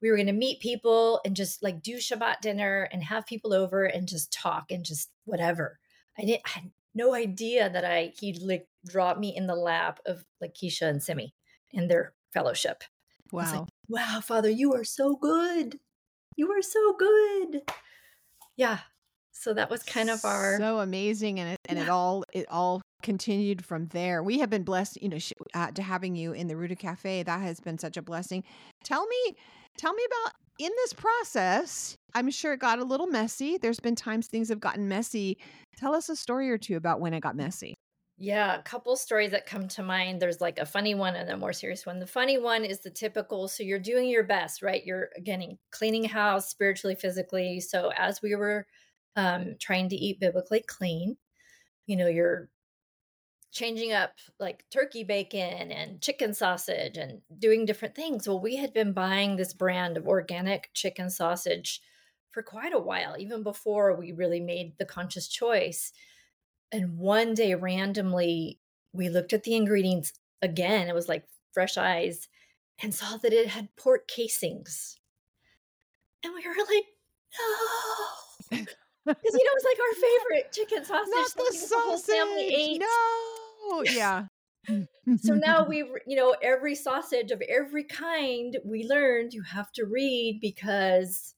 we 0.00 0.08
were 0.08 0.16
going 0.16 0.28
to 0.28 0.32
meet 0.32 0.60
people 0.60 1.20
and 1.25 1.34
just 1.34 1.62
like 1.64 1.82
do 1.82 1.96
Shabbat 1.96 2.40
dinner 2.40 2.88
and 2.92 3.02
have 3.02 3.26
people 3.26 3.52
over 3.52 3.84
and 3.84 4.06
just 4.06 4.32
talk 4.32 4.70
and 4.70 4.85
just 4.85 5.11
whatever. 5.25 5.80
I 6.16 6.26
didn't, 6.26 6.42
I 6.47 6.70
no 6.94 7.14
idea 7.14 7.70
that 7.70 7.85
I, 7.85 8.12
he'd 8.18 8.42
like 8.42 8.66
drop 8.87 9.18
me 9.18 9.35
in 9.37 9.47
the 9.47 9.54
lap 9.54 10.00
of 10.06 10.25
like 10.40 10.54
Keisha 10.54 10.88
and 10.88 11.02
Simi 11.02 11.35
in 11.73 11.88
their 11.88 12.14
fellowship. 12.32 12.85
Wow. 13.32 13.61
Like, 13.61 13.68
wow, 13.88 14.20
Father, 14.20 14.50
you 14.50 14.75
are 14.75 14.85
so 14.85 15.16
good 15.16 15.78
you 16.40 16.50
are 16.52 16.62
so 16.62 16.94
good. 16.99 17.62
Yeah. 18.56 18.78
So 19.32 19.54
that 19.54 19.70
was 19.70 19.82
kind 19.82 20.11
of 20.11 20.25
our 20.25 20.59
so 20.59 20.80
amazing, 20.80 21.40
and 21.40 21.52
it 21.52 21.59
and 21.66 21.78
yeah. 21.78 21.85
it 21.85 21.88
all 21.88 22.25
it 22.32 22.47
all 22.50 22.82
continued 23.02 23.64
from 23.64 23.87
there. 23.88 24.23
We 24.23 24.38
have 24.40 24.50
been 24.50 24.64
blessed, 24.64 25.00
you 25.00 25.09
know, 25.09 25.18
sh- 25.18 25.32
uh, 25.54 25.70
to 25.70 25.82
having 25.82 26.14
you 26.14 26.32
in 26.32 26.47
the 26.47 26.56
Rooted 26.56 26.78
Cafe. 26.78 27.23
That 27.23 27.40
has 27.40 27.61
been 27.61 27.78
such 27.78 27.97
a 27.97 28.02
blessing. 28.02 28.44
Tell 28.85 29.06
me, 29.06 29.37
tell 29.78 29.94
me 29.94 30.02
about 30.04 30.35
in 30.59 30.70
this 30.76 30.92
process. 30.92 31.97
I'm 32.14 32.31
sure 32.31 32.52
it 32.52 32.61
got 32.61 32.79
a 32.79 32.85
little 32.85 33.07
messy. 33.07 33.59
There's 33.59 33.81
been 33.81 33.97
times 33.97 34.26
things 34.26 34.49
have 34.49 34.61
gotten 34.61 34.88
messy. 34.88 35.38
Tell 35.76 35.95
us 35.95 36.09
a 36.09 36.17
story 36.17 36.50
or 36.50 36.59
two 36.59 36.76
about 36.76 37.00
when 37.00 37.14
it 37.14 37.21
got 37.21 37.37
messy. 37.37 37.75
Yeah, 38.17 38.55
a 38.59 38.62
couple 38.62 38.97
stories 38.97 39.31
that 39.31 39.47
come 39.47 39.67
to 39.69 39.83
mind. 39.83 40.21
There's 40.21 40.43
like 40.43 40.59
a 40.59 40.67
funny 40.67 40.95
one 40.95 41.17
and 41.17 41.31
a 41.31 41.38
more 41.38 41.55
serious 41.55 41.87
one. 41.87 42.00
The 42.00 42.07
funny 42.07 42.37
one 42.38 42.67
is 42.67 42.81
the 42.81 42.90
typical. 42.90 43.49
So 43.49 43.62
you're 43.62 43.79
doing 43.79 44.11
your 44.11 44.25
best, 44.25 44.61
right? 44.62 44.85
You're 44.85 45.09
again 45.17 45.59
cleaning 45.71 46.05
house 46.05 46.50
spiritually, 46.50 46.95
physically. 46.95 47.61
So 47.61 47.90
as 47.97 48.21
we 48.21 48.35
were 48.35 48.67
um, 49.17 49.57
trying 49.59 49.88
to 49.88 49.97
eat 49.97 50.21
biblically 50.21 50.61
clean, 50.61 51.17
you 51.87 51.97
know, 51.97 52.09
you're 52.09 52.50
changing 53.52 53.93
up 53.93 54.12
like 54.38 54.64
turkey 54.71 55.02
bacon 55.02 55.73
and 55.73 56.00
chicken 56.00 56.33
sausage 56.35 56.97
and 56.97 57.23
doing 57.38 57.64
different 57.64 57.95
things. 57.97 58.29
Well, 58.29 58.40
we 58.40 58.57
had 58.57 58.73
been 58.73 58.93
buying 58.93 59.37
this 59.37 59.52
brand 59.55 59.97
of 59.97 60.07
organic 60.07 60.71
chicken 60.75 61.11
sausage 61.11 61.81
for 62.32 62.42
quite 62.42 62.72
a 62.72 62.78
while, 62.78 63.16
even 63.18 63.42
before 63.42 63.94
we 63.96 64.12
really 64.12 64.40
made 64.40 64.75
the 64.78 64.84
conscious 64.84 65.28
choice 65.28 65.92
and 66.72 66.99
one 66.99 67.34
day, 67.34 67.54
randomly, 67.54 68.60
we 68.92 69.08
looked 69.08 69.32
at 69.32 69.42
the 69.42 69.56
ingredients 69.56 70.12
again. 70.42 70.88
It 70.88 70.94
was 70.94 71.08
like 71.08 71.25
fresh 71.52 71.76
eyes 71.76 72.28
and 72.82 72.94
saw 72.94 73.16
that 73.18 73.32
it 73.32 73.49
had 73.49 73.75
pork 73.76 74.06
casings. 74.08 74.99
And 76.25 76.32
we 76.34 76.46
were 76.46 76.54
like, 76.54 76.84
no. 78.52 78.66
Because, 79.06 79.32
you 79.32 79.44
know, 79.44 79.50
it 79.50 79.54
was 79.54 79.64
like 79.64 79.78
our 79.80 79.94
favorite 79.94 80.52
chicken 80.52 80.84
sausage. 80.84 81.08
Not 81.08 81.34
the 81.34 81.56
sausage. 81.56 81.70
The 81.70 81.76
whole 81.78 81.99
family 81.99 82.54
ate. 82.54 82.80
No. 82.80 83.82
Yeah. 83.82 84.26
so 85.22 85.34
now 85.34 85.64
we, 85.64 85.78
you 86.06 86.16
know, 86.16 86.37
every 86.42 86.75
sausage 86.75 87.30
of 87.30 87.42
every 87.49 87.82
kind 87.82 88.58
we 88.62 88.84
learned 88.84 89.32
you 89.32 89.42
have 89.42 89.72
to 89.72 89.87
read 89.87 90.38
because 90.42 91.34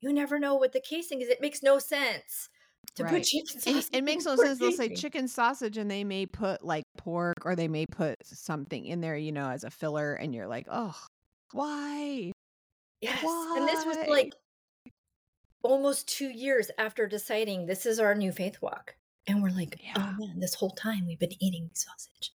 you 0.00 0.12
never 0.12 0.38
know 0.38 0.54
what 0.54 0.72
the 0.72 0.80
casing 0.80 1.20
is. 1.20 1.28
It 1.28 1.40
makes 1.40 1.62
no 1.62 1.78
sense 1.78 2.48
to 2.96 3.04
right. 3.04 3.14
put 3.14 3.24
chicken 3.24 3.60
sausage. 3.60 3.74
It, 3.92 3.98
it 3.98 4.04
makes 4.04 4.24
no 4.24 4.36
sense. 4.36 4.58
They'll 4.58 4.72
say 4.72 4.94
chicken 4.94 5.28
sausage 5.28 5.76
and 5.76 5.90
they 5.90 6.04
may 6.04 6.26
put 6.26 6.64
like 6.64 6.84
pork 6.96 7.44
or 7.44 7.56
they 7.56 7.68
may 7.68 7.86
put 7.86 8.16
something 8.24 8.84
in 8.84 9.00
there, 9.00 9.16
you 9.16 9.32
know, 9.32 9.48
as 9.50 9.64
a 9.64 9.70
filler. 9.70 10.14
And 10.14 10.34
you're 10.34 10.46
like, 10.46 10.66
oh, 10.70 10.96
why? 11.52 12.32
Yes. 13.00 13.22
Why? 13.22 13.56
And 13.58 13.68
this 13.68 13.84
was 13.84 13.96
like 14.08 14.32
almost 15.62 16.08
two 16.08 16.28
years 16.28 16.70
after 16.78 17.06
deciding 17.06 17.66
this 17.66 17.86
is 17.86 17.98
our 17.98 18.14
new 18.14 18.32
faith 18.32 18.58
walk. 18.60 18.96
And 19.26 19.42
we're 19.42 19.50
like, 19.50 19.78
oh, 19.78 19.84
yeah. 19.84 19.92
oh 19.96 20.26
man, 20.26 20.40
this 20.40 20.54
whole 20.54 20.70
time 20.70 21.06
we've 21.06 21.18
been 21.18 21.42
eating 21.42 21.70
sausage. 21.74 22.32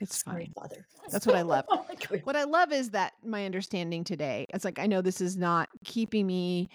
It's 0.00 0.22
Sorry, 0.24 0.50
fine. 0.54 0.68
Father. 0.68 0.86
That's 1.10 1.26
what 1.26 1.36
I 1.36 1.42
love. 1.42 1.64
oh 1.70 1.86
what 2.24 2.36
I 2.36 2.44
love 2.44 2.72
is 2.72 2.90
that 2.90 3.12
my 3.24 3.44
understanding 3.44 4.04
today. 4.04 4.46
It's 4.52 4.64
like 4.64 4.78
I 4.78 4.86
know 4.86 5.02
this 5.02 5.20
is 5.20 5.36
not 5.36 5.68
keeping 5.84 6.26
me 6.26 6.68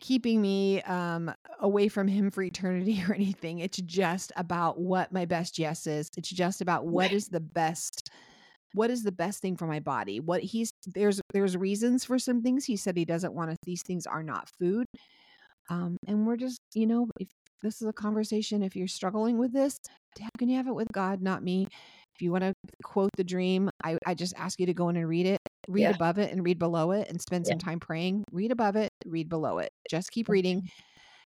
keeping 0.00 0.42
me 0.42 0.82
um, 0.82 1.32
away 1.60 1.88
from 1.88 2.08
him 2.08 2.30
for 2.30 2.42
eternity 2.42 3.02
or 3.08 3.14
anything. 3.14 3.60
It's 3.60 3.78
just 3.78 4.32
about 4.36 4.78
what 4.78 5.12
my 5.12 5.24
best 5.24 5.58
yes 5.58 5.86
is. 5.86 6.10
It's 6.16 6.30
just 6.30 6.60
about 6.60 6.86
what 6.86 7.12
is 7.12 7.28
the 7.28 7.40
best 7.40 8.10
what 8.72 8.90
is 8.90 9.04
the 9.04 9.12
best 9.12 9.40
thing 9.40 9.56
for 9.56 9.66
my 9.66 9.78
body. 9.78 10.18
What 10.20 10.42
he's 10.42 10.72
there's 10.86 11.20
there's 11.32 11.56
reasons 11.56 12.04
for 12.04 12.18
some 12.18 12.42
things. 12.42 12.64
He 12.64 12.76
said 12.76 12.96
he 12.96 13.04
doesn't 13.04 13.34
want 13.34 13.50
to 13.50 13.56
these 13.64 13.82
things 13.82 14.06
are 14.06 14.22
not 14.22 14.48
food. 14.58 14.86
Um, 15.70 15.96
and 16.06 16.26
we're 16.26 16.36
just, 16.36 16.60
you 16.74 16.86
know, 16.86 17.08
if 17.18 17.28
this 17.62 17.80
is 17.80 17.88
a 17.88 17.92
conversation, 17.92 18.62
if 18.62 18.76
you're 18.76 18.88
struggling 18.88 19.38
with 19.38 19.52
this, 19.52 19.78
how 20.20 20.28
can 20.38 20.48
you 20.48 20.56
have 20.56 20.68
it 20.68 20.74
with 20.74 20.88
God, 20.92 21.22
not 21.22 21.42
me? 21.42 21.66
If 22.14 22.22
you 22.22 22.30
want 22.30 22.44
to 22.44 22.54
quote 22.84 23.10
the 23.16 23.24
dream, 23.24 23.70
I, 23.82 23.98
I 24.06 24.14
just 24.14 24.34
ask 24.36 24.60
you 24.60 24.66
to 24.66 24.74
go 24.74 24.88
in 24.88 24.96
and 24.96 25.08
read 25.08 25.26
it, 25.26 25.40
read 25.68 25.82
yeah. 25.82 25.90
above 25.90 26.18
it 26.18 26.32
and 26.32 26.44
read 26.44 26.58
below 26.58 26.92
it 26.92 27.08
and 27.08 27.20
spend 27.20 27.46
some 27.46 27.58
time 27.58 27.80
praying. 27.80 28.24
Read 28.30 28.52
above 28.52 28.76
it, 28.76 28.90
read 29.04 29.28
below 29.28 29.58
it. 29.58 29.70
Just 29.90 30.12
keep 30.12 30.28
reading 30.28 30.68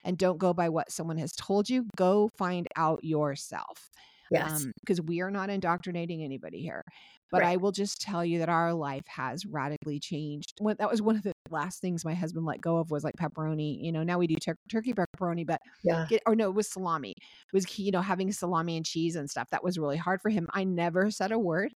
and 0.04 0.18
don't 0.18 0.38
go 0.38 0.52
by 0.52 0.68
what 0.68 0.90
someone 0.90 1.16
has 1.16 1.32
told 1.32 1.70
you. 1.70 1.86
Go 1.96 2.28
find 2.36 2.68
out 2.76 3.02
yourself. 3.02 3.88
Yes. 4.30 4.66
Because 4.80 5.00
um, 5.00 5.06
we 5.06 5.20
are 5.20 5.30
not 5.30 5.50
indoctrinating 5.50 6.22
anybody 6.22 6.60
here. 6.60 6.84
But 7.30 7.42
right. 7.42 7.52
I 7.52 7.56
will 7.56 7.72
just 7.72 8.00
tell 8.00 8.24
you 8.24 8.38
that 8.38 8.48
our 8.48 8.72
life 8.72 9.06
has 9.06 9.44
radically 9.44 9.98
changed. 9.98 10.54
When, 10.60 10.76
that 10.78 10.90
was 10.90 11.02
one 11.02 11.16
of 11.16 11.22
the 11.22 11.32
last 11.50 11.80
things 11.80 12.04
my 12.04 12.14
husband 12.14 12.46
let 12.46 12.60
go 12.60 12.76
of 12.76 12.90
was 12.90 13.02
like 13.02 13.16
pepperoni. 13.16 13.82
You 13.82 13.92
know, 13.92 14.02
now 14.02 14.18
we 14.18 14.26
do 14.26 14.36
tur- 14.36 14.58
turkey 14.70 14.92
pepperoni, 14.92 15.46
but 15.46 15.60
yeah. 15.82 16.06
Get, 16.08 16.22
or 16.26 16.36
no, 16.36 16.48
it 16.48 16.54
was 16.54 16.68
salami. 16.68 17.10
It 17.10 17.52
was 17.52 17.78
you 17.78 17.90
know 17.90 18.02
having 18.02 18.30
salami 18.30 18.76
and 18.76 18.86
cheese 18.86 19.16
and 19.16 19.28
stuff. 19.28 19.48
That 19.50 19.64
was 19.64 19.78
really 19.78 19.96
hard 19.96 20.22
for 20.22 20.28
him. 20.28 20.46
I 20.52 20.64
never 20.64 21.10
said 21.10 21.32
a 21.32 21.38
word. 21.38 21.74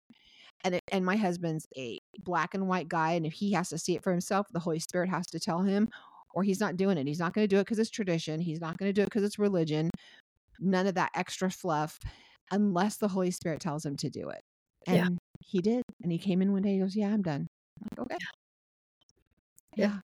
And 0.63 0.75
it, 0.75 0.83
and 0.91 1.05
my 1.05 1.15
husband's 1.15 1.67
a 1.77 1.99
black 2.23 2.53
and 2.53 2.67
white 2.67 2.89
guy, 2.89 3.13
and 3.13 3.25
if 3.25 3.33
he 3.33 3.53
has 3.53 3.69
to 3.69 3.77
see 3.77 3.95
it 3.95 4.03
for 4.03 4.11
himself, 4.11 4.47
the 4.51 4.59
Holy 4.59 4.79
Spirit 4.79 5.09
has 5.09 5.25
to 5.27 5.39
tell 5.39 5.61
him, 5.61 5.87
or 6.33 6.43
he's 6.43 6.59
not 6.59 6.75
doing 6.75 6.97
it. 6.97 7.07
He's 7.07 7.19
not 7.19 7.33
going 7.33 7.43
to 7.47 7.53
do 7.53 7.59
it 7.59 7.63
because 7.63 7.79
it's 7.79 7.89
tradition. 7.89 8.41
He's 8.41 8.59
not 8.59 8.77
going 8.77 8.89
to 8.89 8.93
do 8.93 9.01
it 9.01 9.05
because 9.05 9.23
it's 9.23 9.39
religion. 9.39 9.89
None 10.59 10.87
of 10.87 10.95
that 10.95 11.11
extra 11.15 11.49
fluff 11.49 11.97
unless 12.51 12.97
the 12.97 13.07
Holy 13.07 13.31
Spirit 13.31 13.59
tells 13.59 13.85
him 13.85 13.95
to 13.97 14.09
do 14.09 14.29
it. 14.29 14.41
And 14.87 14.97
yeah. 14.97 15.09
he 15.39 15.59
did. 15.59 15.83
And 16.01 16.11
he 16.11 16.17
came 16.17 16.41
in 16.41 16.51
one 16.51 16.61
day, 16.61 16.73
he 16.73 16.79
goes, 16.79 16.95
Yeah, 16.95 17.09
I'm 17.09 17.21
done. 17.21 17.47
I'm 17.81 17.87
like, 17.91 17.99
okay. 17.99 18.17
Yeah. 19.75 19.85
yeah. 19.85 19.99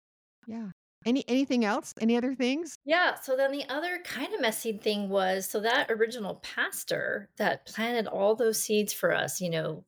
Yeah. 0.48 0.68
Any 1.06 1.24
anything 1.28 1.66
else? 1.66 1.94
Any 2.02 2.18
other 2.18 2.34
things? 2.34 2.78
Yeah. 2.84 3.16
So 3.16 3.38
then 3.38 3.52
the 3.52 3.66
other 3.70 4.00
kind 4.04 4.34
of 4.34 4.42
messy 4.42 4.74
thing 4.74 5.10
was 5.10 5.48
so 5.48 5.60
that 5.60 5.92
original 5.92 6.36
pastor 6.42 7.30
that 7.38 7.66
planted 7.68 8.08
all 8.08 8.36
those 8.36 8.60
seeds 8.60 8.92
for 8.92 9.14
us, 9.14 9.40
you 9.40 9.50
know, 9.50 9.84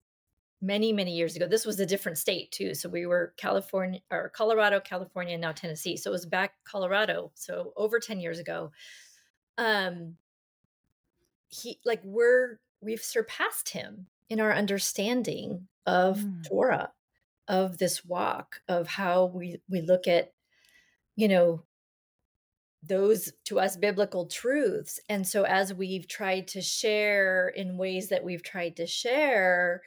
many, 0.61 0.93
many 0.93 1.15
years 1.15 1.35
ago. 1.35 1.47
This 1.47 1.65
was 1.65 1.79
a 1.79 1.85
different 1.85 2.17
state 2.17 2.51
too. 2.51 2.73
So 2.75 2.89
we 2.89 3.05
were 3.05 3.33
California 3.37 3.99
or 4.11 4.29
Colorado, 4.29 4.79
California, 4.79 5.37
now 5.37 5.51
Tennessee. 5.51 5.97
So 5.97 6.11
it 6.11 6.13
was 6.13 6.25
back 6.25 6.53
Colorado. 6.63 7.31
So 7.35 7.73
over 7.75 7.99
10 7.99 8.19
years 8.19 8.39
ago. 8.39 8.71
Um 9.57 10.17
he 11.49 11.79
like 11.85 12.01
we're 12.03 12.59
we've 12.81 13.01
surpassed 13.01 13.69
him 13.69 14.07
in 14.29 14.39
our 14.39 14.53
understanding 14.53 15.67
of 15.85 16.19
mm. 16.19 16.47
Torah, 16.47 16.91
of 17.47 17.77
this 17.77 18.03
walk, 18.05 18.61
of 18.67 18.87
how 18.87 19.25
we 19.25 19.61
we 19.69 19.81
look 19.81 20.07
at, 20.07 20.33
you 21.15 21.27
know, 21.27 21.63
those 22.83 23.31
to 23.45 23.59
us 23.59 23.77
biblical 23.77 24.27
truths. 24.27 24.99
And 25.09 25.25
so 25.25 25.43
as 25.43 25.73
we've 25.73 26.07
tried 26.07 26.47
to 26.49 26.61
share 26.61 27.49
in 27.49 27.77
ways 27.77 28.09
that 28.09 28.23
we've 28.23 28.43
tried 28.43 28.75
to 28.77 28.87
share, 28.87 29.81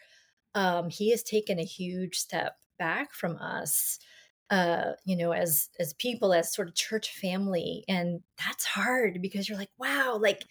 um, 0.55 0.91
he 0.91 1.11
has 1.11 1.23
taken 1.23 1.59
a 1.59 1.65
huge 1.65 2.17
step 2.17 2.57
back 2.79 3.13
from 3.13 3.37
us 3.37 3.99
uh, 4.51 4.95
you 5.05 5.17
know, 5.17 5.33
as 5.33 5.69
as 5.79 5.95
people, 5.95 6.33
as 6.35 6.53
sort 6.53 6.69
of 6.69 6.75
church 6.75 7.13
family, 7.13 7.85
and 7.89 8.21
that's 8.37 8.65
hard 8.65 9.23
because 9.23 9.49
you're 9.49 9.59
like, 9.59 9.71
wow, 9.79 10.19
like 10.21 10.45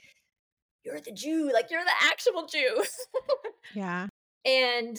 you're 0.89 1.01
the 1.01 1.11
Jew, 1.11 1.51
like 1.53 1.69
you're 1.69 1.83
the 1.83 2.07
actual 2.09 2.45
Jew. 2.45 2.83
yeah. 3.75 4.07
And, 4.45 4.97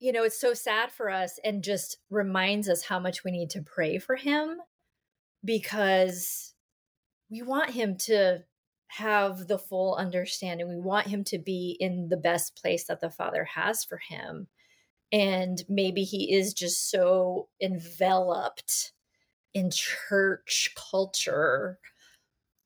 you 0.00 0.12
know, 0.12 0.24
it's 0.24 0.40
so 0.40 0.54
sad 0.54 0.90
for 0.90 1.10
us 1.10 1.38
and 1.44 1.62
just 1.62 1.98
reminds 2.10 2.68
us 2.68 2.84
how 2.84 2.98
much 2.98 3.24
we 3.24 3.30
need 3.30 3.50
to 3.50 3.62
pray 3.62 3.98
for 3.98 4.16
him 4.16 4.58
because 5.44 6.54
we 7.30 7.42
want 7.42 7.70
him 7.70 7.96
to 7.96 8.44
have 8.88 9.48
the 9.48 9.58
full 9.58 9.96
understanding. 9.96 10.68
We 10.68 10.80
want 10.80 11.08
him 11.08 11.24
to 11.24 11.38
be 11.38 11.76
in 11.80 12.08
the 12.08 12.16
best 12.16 12.56
place 12.60 12.84
that 12.84 13.00
the 13.00 13.10
Father 13.10 13.44
has 13.44 13.84
for 13.84 13.98
him. 14.08 14.48
And 15.12 15.62
maybe 15.68 16.02
he 16.02 16.32
is 16.34 16.54
just 16.54 16.90
so 16.90 17.48
enveloped 17.60 18.92
in 19.52 19.70
church 19.70 20.70
culture 20.76 21.78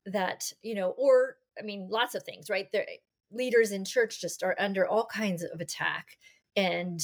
that, 0.07 0.53
you 0.63 0.75
know, 0.75 0.91
or 0.91 1.37
I 1.59 1.63
mean, 1.63 1.89
lots 1.91 2.15
of 2.15 2.23
things, 2.23 2.49
right? 2.51 2.69
There, 2.73 2.87
leaders 3.31 3.73
in 3.73 3.85
church 3.85 4.21
just 4.21 4.43
are 4.43 4.57
under 4.59 4.87
all 4.87 5.07
kinds 5.07 5.43
of 5.43 5.61
attack 5.61 6.17
and 6.57 7.01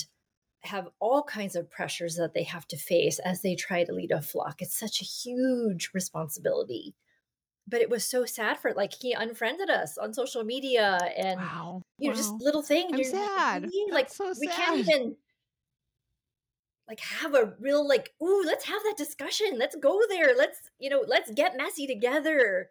have 0.63 0.89
all 0.99 1.23
kinds 1.23 1.57
of 1.57 1.71
pressures 1.71 2.17
that 2.17 2.33
they 2.35 2.45
have 2.45 2.67
to 2.69 2.77
face 2.77 3.19
as 3.19 3.43
they 3.43 3.55
try 3.55 3.85
to 3.85 3.93
lead 3.93 4.11
a 4.11 4.23
flock. 4.23 4.63
It's 4.63 4.79
such 4.79 5.01
a 5.01 5.05
huge 5.05 5.91
responsibility. 5.93 6.95
But 7.67 7.81
it 7.81 7.89
was 7.89 8.05
so 8.05 8.25
sad 8.25 8.59
for 8.59 8.73
like 8.75 8.93
he 8.93 9.13
unfriended 9.13 9.71
us 9.71 9.97
on 9.97 10.13
social 10.13 10.45
media 10.45 10.99
and 11.17 11.41
wow. 11.41 11.83
you 11.99 12.09
know 12.09 12.13
wow. 12.13 12.17
just 12.17 12.35
little 12.41 12.63
things. 12.63 12.93
I'm 12.93 13.05
sad. 13.05 13.71
Like 13.91 14.11
so 14.11 14.33
we 14.39 14.49
can't 14.49 14.79
even 14.79 15.17
like 16.89 17.01
have 17.01 17.35
a 17.35 17.55
real 17.59 17.87
like 17.87 18.13
ooh 18.23 18.43
let's 18.45 18.67
have 18.67 18.83
that 18.83 18.97
discussion 18.97 19.59
let's 19.59 19.77
go 19.77 20.03
there 20.09 20.35
let's 20.37 20.59
you 20.79 20.91
know 20.91 21.03
let's 21.07 21.31
get 21.31 21.57
messy 21.57 21.87
together 21.87 22.69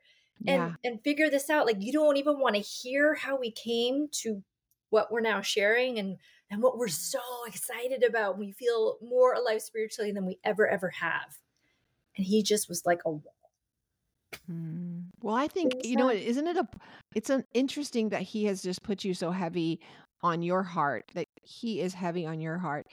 and 0.47 0.47
yeah. 0.47 0.73
and 0.83 1.01
figure 1.03 1.29
this 1.29 1.49
out 1.49 1.65
like 1.65 1.77
you 1.79 1.91
don't 1.91 2.17
even 2.17 2.39
want 2.39 2.55
to 2.55 2.61
hear 2.61 3.13
how 3.13 3.37
we 3.37 3.51
came 3.51 4.07
to 4.11 4.43
what 4.89 5.11
we're 5.11 5.21
now 5.21 5.41
sharing 5.41 5.97
and 5.99 6.17
and 6.49 6.61
what 6.61 6.77
we're 6.77 6.87
so 6.87 7.19
excited 7.47 8.03
about 8.03 8.37
we 8.37 8.51
feel 8.51 8.97
more 9.01 9.33
alive 9.33 9.61
spiritually 9.61 10.11
than 10.11 10.25
we 10.25 10.37
ever 10.43 10.67
ever 10.67 10.89
have 10.89 11.37
and 12.17 12.25
he 12.25 12.43
just 12.43 12.69
was 12.69 12.85
like 12.85 13.01
a 13.05 13.09
wall 13.09 13.35
hmm. 14.47 14.99
well 15.21 15.35
i 15.35 15.47
think 15.47 15.73
you 15.83 15.95
know 15.95 16.09
isn't 16.09 16.47
it 16.47 16.57
a 16.57 16.67
it's 17.15 17.29
an 17.29 17.43
interesting 17.53 18.09
that 18.09 18.21
he 18.21 18.45
has 18.45 18.61
just 18.61 18.83
put 18.83 19.03
you 19.03 19.13
so 19.13 19.31
heavy 19.31 19.79
on 20.21 20.41
your 20.41 20.63
heart 20.63 21.11
that 21.13 21.27
he 21.41 21.81
is 21.81 21.93
heavy 21.93 22.25
on 22.25 22.39
your 22.39 22.57
heart 22.57 22.87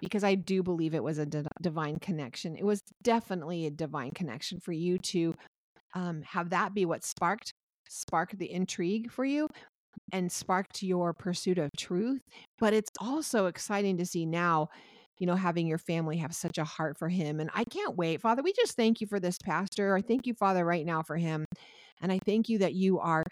because 0.00 0.24
I 0.24 0.34
do 0.34 0.62
believe 0.62 0.94
it 0.94 1.02
was 1.02 1.18
a 1.18 1.26
d- 1.26 1.46
divine 1.62 1.98
connection. 1.98 2.56
It 2.56 2.64
was 2.64 2.82
definitely 3.02 3.66
a 3.66 3.70
divine 3.70 4.10
connection 4.10 4.60
for 4.60 4.72
you 4.72 4.98
to 4.98 5.34
um, 5.94 6.22
have 6.22 6.50
that 6.50 6.74
be 6.74 6.84
what 6.84 7.04
sparked 7.04 7.52
sparked 7.88 8.38
the 8.38 8.50
intrigue 8.50 9.10
for 9.10 9.24
you 9.24 9.48
and 10.12 10.30
sparked 10.30 10.82
your 10.82 11.12
pursuit 11.12 11.58
of 11.58 11.70
truth 11.76 12.20
but 12.58 12.72
it's 12.72 12.90
also 13.00 13.46
exciting 13.46 13.96
to 13.96 14.06
see 14.06 14.26
now 14.26 14.68
you 15.18 15.26
know 15.26 15.34
having 15.36 15.66
your 15.66 15.78
family 15.78 16.16
have 16.16 16.34
such 16.34 16.58
a 16.58 16.64
heart 16.64 16.98
for 16.98 17.08
him 17.08 17.40
and 17.40 17.50
i 17.54 17.64
can't 17.64 17.96
wait 17.96 18.20
father 18.20 18.42
we 18.42 18.52
just 18.52 18.76
thank 18.76 19.00
you 19.00 19.06
for 19.06 19.20
this 19.20 19.38
pastor 19.44 19.96
i 19.96 20.00
thank 20.00 20.26
you 20.26 20.34
father 20.34 20.64
right 20.64 20.86
now 20.86 21.02
for 21.02 21.16
him 21.16 21.44
and 22.00 22.10
i 22.10 22.18
thank 22.26 22.48
you 22.48 22.58
that 22.58 22.74
you 22.74 22.98
are 22.98 23.24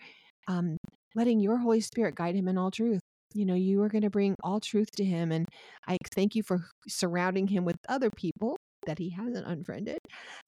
um, 0.49 0.77
letting 1.15 1.41
your 1.41 1.59
holy 1.59 1.81
spirit 1.81 2.15
guide 2.15 2.35
him 2.35 2.49
in 2.49 2.59
all 2.59 2.71
truth 2.71 3.01
you 3.35 3.45
know 3.45 3.55
you 3.55 3.83
are 3.83 3.89
going 3.89 4.03
to 4.03 4.11
bring 4.11 4.35
all 4.43 4.61
truth 4.61 4.91
to 4.97 5.05
him 5.05 5.33
and 5.33 5.47
i 5.89 5.97
thank 6.15 6.35
you 6.35 6.43
for 6.43 6.61
surrounding 6.87 7.47
him 7.47 7.65
with 7.65 7.77
other 7.89 8.11
people 8.11 8.57
that 8.87 8.99
he 8.99 9.11
hasn't 9.11 9.47
unfriended 9.47 9.99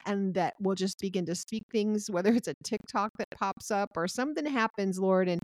and 0.05 0.33
that 0.33 0.53
will 0.59 0.75
just 0.75 0.99
begin 0.99 1.25
to 1.25 1.35
speak 1.35 1.63
things 1.71 2.09
whether 2.09 2.33
it's 2.33 2.47
a 2.47 2.53
tiktok 2.63 3.11
that 3.17 3.27
pops 3.31 3.71
up 3.71 3.89
or 3.95 4.07
something 4.07 4.45
happens 4.45 4.99
lord 4.99 5.27
and 5.27 5.41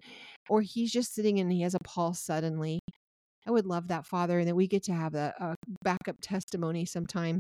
or 0.50 0.62
he's 0.62 0.92
just 0.92 1.14
sitting 1.14 1.40
and 1.40 1.52
he 1.52 1.62
has 1.62 1.76
a 1.76 1.80
pulse 1.80 2.20
suddenly. 2.20 2.80
I 3.48 3.52
would 3.52 3.66
love 3.66 3.88
that 3.88 4.06
father 4.06 4.40
and 4.40 4.48
that 4.48 4.56
we 4.56 4.68
get 4.68 4.84
to 4.84 4.94
have 4.94 5.16
a, 5.16 5.34
a 5.40 5.56
backup 5.84 6.18
testimony 6.22 6.86
sometime 6.86 7.40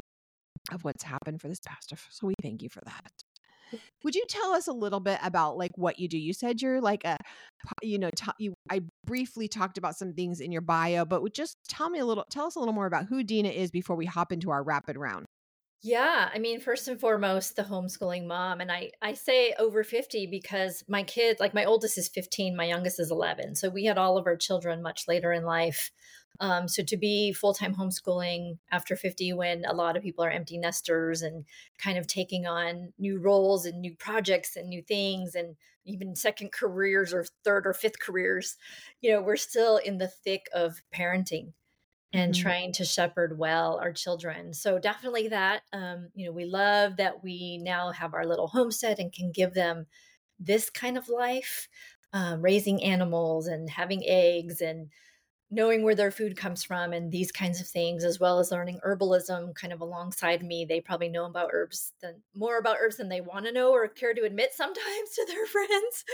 of 0.71 0.83
what's 0.83 1.03
happened 1.03 1.41
for 1.41 1.47
this 1.47 1.59
pastor 1.65 1.97
so 2.09 2.27
we 2.27 2.33
thank 2.41 2.61
you 2.61 2.69
for 2.69 2.81
that. 2.85 3.11
Would 4.03 4.15
you 4.15 4.25
tell 4.27 4.51
us 4.51 4.67
a 4.67 4.73
little 4.73 4.99
bit 4.99 5.19
about 5.23 5.57
like 5.57 5.71
what 5.75 5.97
you 5.97 6.09
do? 6.09 6.17
You 6.17 6.33
said 6.33 6.61
you're 6.61 6.81
like 6.81 7.05
a 7.05 7.17
you 7.81 7.99
know 7.99 8.09
t- 8.15 8.31
you 8.39 8.53
i 8.69 8.81
briefly 9.05 9.47
talked 9.47 9.77
about 9.77 9.95
some 9.95 10.13
things 10.13 10.39
in 10.39 10.51
your 10.51 10.61
bio 10.61 11.05
but 11.05 11.21
just 11.33 11.57
tell 11.69 11.89
me 11.89 11.99
a 11.99 12.05
little 12.05 12.25
tell 12.29 12.47
us 12.47 12.55
a 12.55 12.59
little 12.59 12.73
more 12.73 12.87
about 12.87 13.05
who 13.05 13.23
dina 13.23 13.49
is 13.49 13.69
before 13.69 13.95
we 13.95 14.05
hop 14.05 14.31
into 14.31 14.49
our 14.49 14.63
rapid 14.63 14.97
round 14.97 15.25
Yeah, 15.83 16.29
I 16.31 16.37
mean, 16.37 16.59
first 16.59 16.87
and 16.87 16.99
foremost, 16.99 17.55
the 17.55 17.63
homeschooling 17.63 18.27
mom. 18.27 18.61
And 18.61 18.71
I, 18.71 18.91
I 19.01 19.13
say 19.13 19.53
over 19.57 19.83
50 19.83 20.27
because 20.27 20.83
my 20.87 21.01
kids, 21.01 21.39
like 21.39 21.55
my 21.55 21.65
oldest 21.65 21.97
is 21.97 22.07
15, 22.07 22.55
my 22.55 22.65
youngest 22.65 22.99
is 22.99 23.09
11. 23.09 23.55
So 23.55 23.67
we 23.67 23.85
had 23.85 23.97
all 23.97 24.15
of 24.17 24.27
our 24.27 24.35
children 24.35 24.83
much 24.83 25.07
later 25.07 25.33
in 25.33 25.43
life. 25.43 25.89
Um, 26.39 26.67
so 26.67 26.83
to 26.83 26.97
be 26.97 27.33
full 27.33 27.55
time 27.55 27.73
homeschooling 27.73 28.59
after 28.71 28.95
50, 28.95 29.33
when 29.33 29.65
a 29.65 29.73
lot 29.73 29.97
of 29.97 30.03
people 30.03 30.23
are 30.23 30.29
empty 30.29 30.59
nesters 30.59 31.23
and 31.23 31.45
kind 31.79 31.97
of 31.97 32.05
taking 32.05 32.45
on 32.45 32.93
new 32.99 33.19
roles 33.19 33.65
and 33.65 33.81
new 33.81 33.95
projects 33.95 34.55
and 34.55 34.69
new 34.69 34.83
things 34.83 35.33
and 35.33 35.55
even 35.85 36.15
second 36.15 36.51
careers 36.51 37.11
or 37.11 37.25
third 37.43 37.65
or 37.65 37.73
fifth 37.73 37.99
careers, 37.99 38.55
you 39.01 39.11
know, 39.11 39.21
we're 39.21 39.35
still 39.35 39.77
in 39.77 39.97
the 39.97 40.07
thick 40.07 40.45
of 40.53 40.83
parenting 40.95 41.53
and 42.13 42.33
mm-hmm. 42.33 42.41
trying 42.41 42.73
to 42.73 42.85
shepherd 42.85 43.37
well 43.37 43.79
our 43.81 43.93
children. 43.93 44.53
So 44.53 44.79
definitely 44.79 45.29
that. 45.29 45.61
Um, 45.71 46.09
you 46.13 46.25
know, 46.25 46.31
we 46.31 46.45
love 46.45 46.97
that 46.97 47.23
we 47.23 47.59
now 47.61 47.91
have 47.91 48.13
our 48.13 48.25
little 48.25 48.47
homestead 48.47 48.99
and 48.99 49.13
can 49.13 49.31
give 49.31 49.53
them 49.53 49.85
this 50.39 50.69
kind 50.69 50.97
of 50.97 51.07
life, 51.07 51.67
um, 52.13 52.41
raising 52.41 52.83
animals 52.83 53.47
and 53.47 53.69
having 53.69 54.03
eggs 54.05 54.61
and 54.61 54.89
knowing 55.53 55.83
where 55.83 55.95
their 55.95 56.11
food 56.11 56.37
comes 56.37 56.63
from 56.63 56.93
and 56.93 57.11
these 57.11 57.31
kinds 57.31 57.59
of 57.59 57.67
things, 57.67 58.05
as 58.05 58.19
well 58.19 58.39
as 58.39 58.51
learning 58.51 58.79
herbalism 58.85 59.53
kind 59.53 59.73
of 59.73 59.81
alongside 59.81 60.41
me. 60.41 60.65
They 60.65 60.79
probably 60.79 61.09
know 61.09 61.25
about 61.25 61.49
herbs 61.51 61.91
than 62.01 62.21
more 62.33 62.57
about 62.57 62.77
herbs 62.79 62.97
than 62.97 63.09
they 63.09 63.19
want 63.19 63.45
to 63.45 63.51
know 63.51 63.71
or 63.71 63.87
care 63.89 64.13
to 64.13 64.23
admit 64.23 64.51
sometimes 64.53 65.09
to 65.15 65.25
their 65.27 65.45
friends 65.45 66.05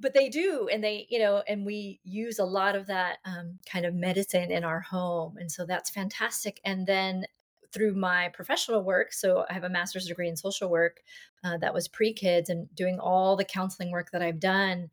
but 0.00 0.14
they 0.14 0.28
do 0.28 0.68
and 0.72 0.82
they 0.82 1.06
you 1.10 1.18
know 1.18 1.42
and 1.46 1.64
we 1.64 2.00
use 2.02 2.38
a 2.38 2.44
lot 2.44 2.74
of 2.74 2.86
that 2.86 3.18
um, 3.24 3.58
kind 3.70 3.84
of 3.84 3.94
medicine 3.94 4.50
in 4.50 4.64
our 4.64 4.80
home 4.80 5.36
and 5.36 5.50
so 5.50 5.64
that's 5.64 5.90
fantastic 5.90 6.60
and 6.64 6.86
then 6.86 7.24
through 7.72 7.94
my 7.94 8.28
professional 8.30 8.82
work 8.82 9.12
so 9.12 9.44
i 9.48 9.52
have 9.52 9.64
a 9.64 9.68
master's 9.68 10.06
degree 10.06 10.28
in 10.28 10.36
social 10.36 10.68
work 10.68 11.00
uh, 11.44 11.56
that 11.58 11.74
was 11.74 11.86
pre-kids 11.86 12.48
and 12.48 12.74
doing 12.74 12.98
all 12.98 13.36
the 13.36 13.44
counseling 13.44 13.90
work 13.90 14.10
that 14.10 14.22
i've 14.22 14.40
done 14.40 14.90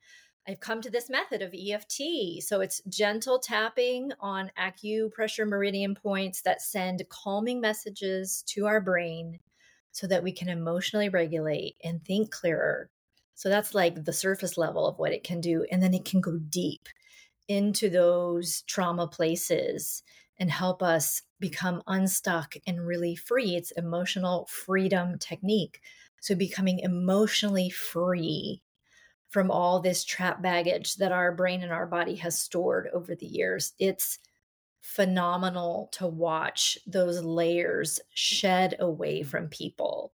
i've 0.48 0.60
come 0.60 0.82
to 0.82 0.92
this 0.92 1.10
method 1.10 1.42
of 1.42 1.56
eft 1.58 1.92
so 2.42 2.62
it's 2.62 2.82
gentle 2.90 3.40
tapping 3.40 4.12
on 4.20 4.52
acupressure 4.60 5.48
meridian 5.48 5.96
points 5.96 6.42
that 6.42 6.62
send 6.62 7.02
calming 7.10 7.60
messages 7.62 8.44
to 8.46 8.66
our 8.68 8.82
brain 8.82 9.40
so 9.92 10.06
that 10.06 10.22
we 10.22 10.32
can 10.32 10.50
emotionally 10.50 11.10
regulate 11.10 11.76
and 11.84 12.04
think 12.06 12.30
clearer 12.30 12.92
so 13.38 13.50
that's 13.50 13.76
like 13.76 14.04
the 14.04 14.14
surface 14.14 14.58
level 14.58 14.88
of 14.88 14.98
what 14.98 15.12
it 15.12 15.24
can 15.24 15.40
do. 15.42 15.64
And 15.72 15.82
then 15.82 15.94
it 15.94 16.06
can 16.06 16.22
go 16.22 16.40
deep 16.50 16.90
into 17.48 17.88
those 17.88 18.64
trauma 18.64 19.08
places 19.08 20.02
and 20.40 20.50
help 20.50 20.82
us 20.82 21.22
become 21.40 21.84
unstuck 21.86 22.56
and 22.66 22.84
really 22.84 23.16
free. 23.16 23.56
It's 23.56 23.70
emotional 23.70 24.48
freedom 24.50 25.20
technique. 25.20 25.82
So 26.20 26.34
becoming 26.34 26.80
emotionally 26.80 27.70
free 27.70 28.64
from 29.30 29.52
all 29.52 29.82
this 29.82 30.04
trap 30.04 30.42
baggage 30.42 30.96
that 30.96 31.12
our 31.12 31.32
brain 31.32 31.62
and 31.62 31.72
our 31.72 31.86
body 31.86 32.16
has 32.16 32.40
stored 32.40 32.90
over 32.92 33.14
the 33.14 33.28
years. 33.28 33.74
It's 33.78 34.18
phenomenal 34.82 35.90
to 35.92 36.08
watch 36.08 36.80
those 36.88 37.22
layers 37.24 38.00
shed 38.16 38.78
away 38.80 39.20
mm-hmm. 39.20 39.30
from 39.30 39.48
people 39.50 40.12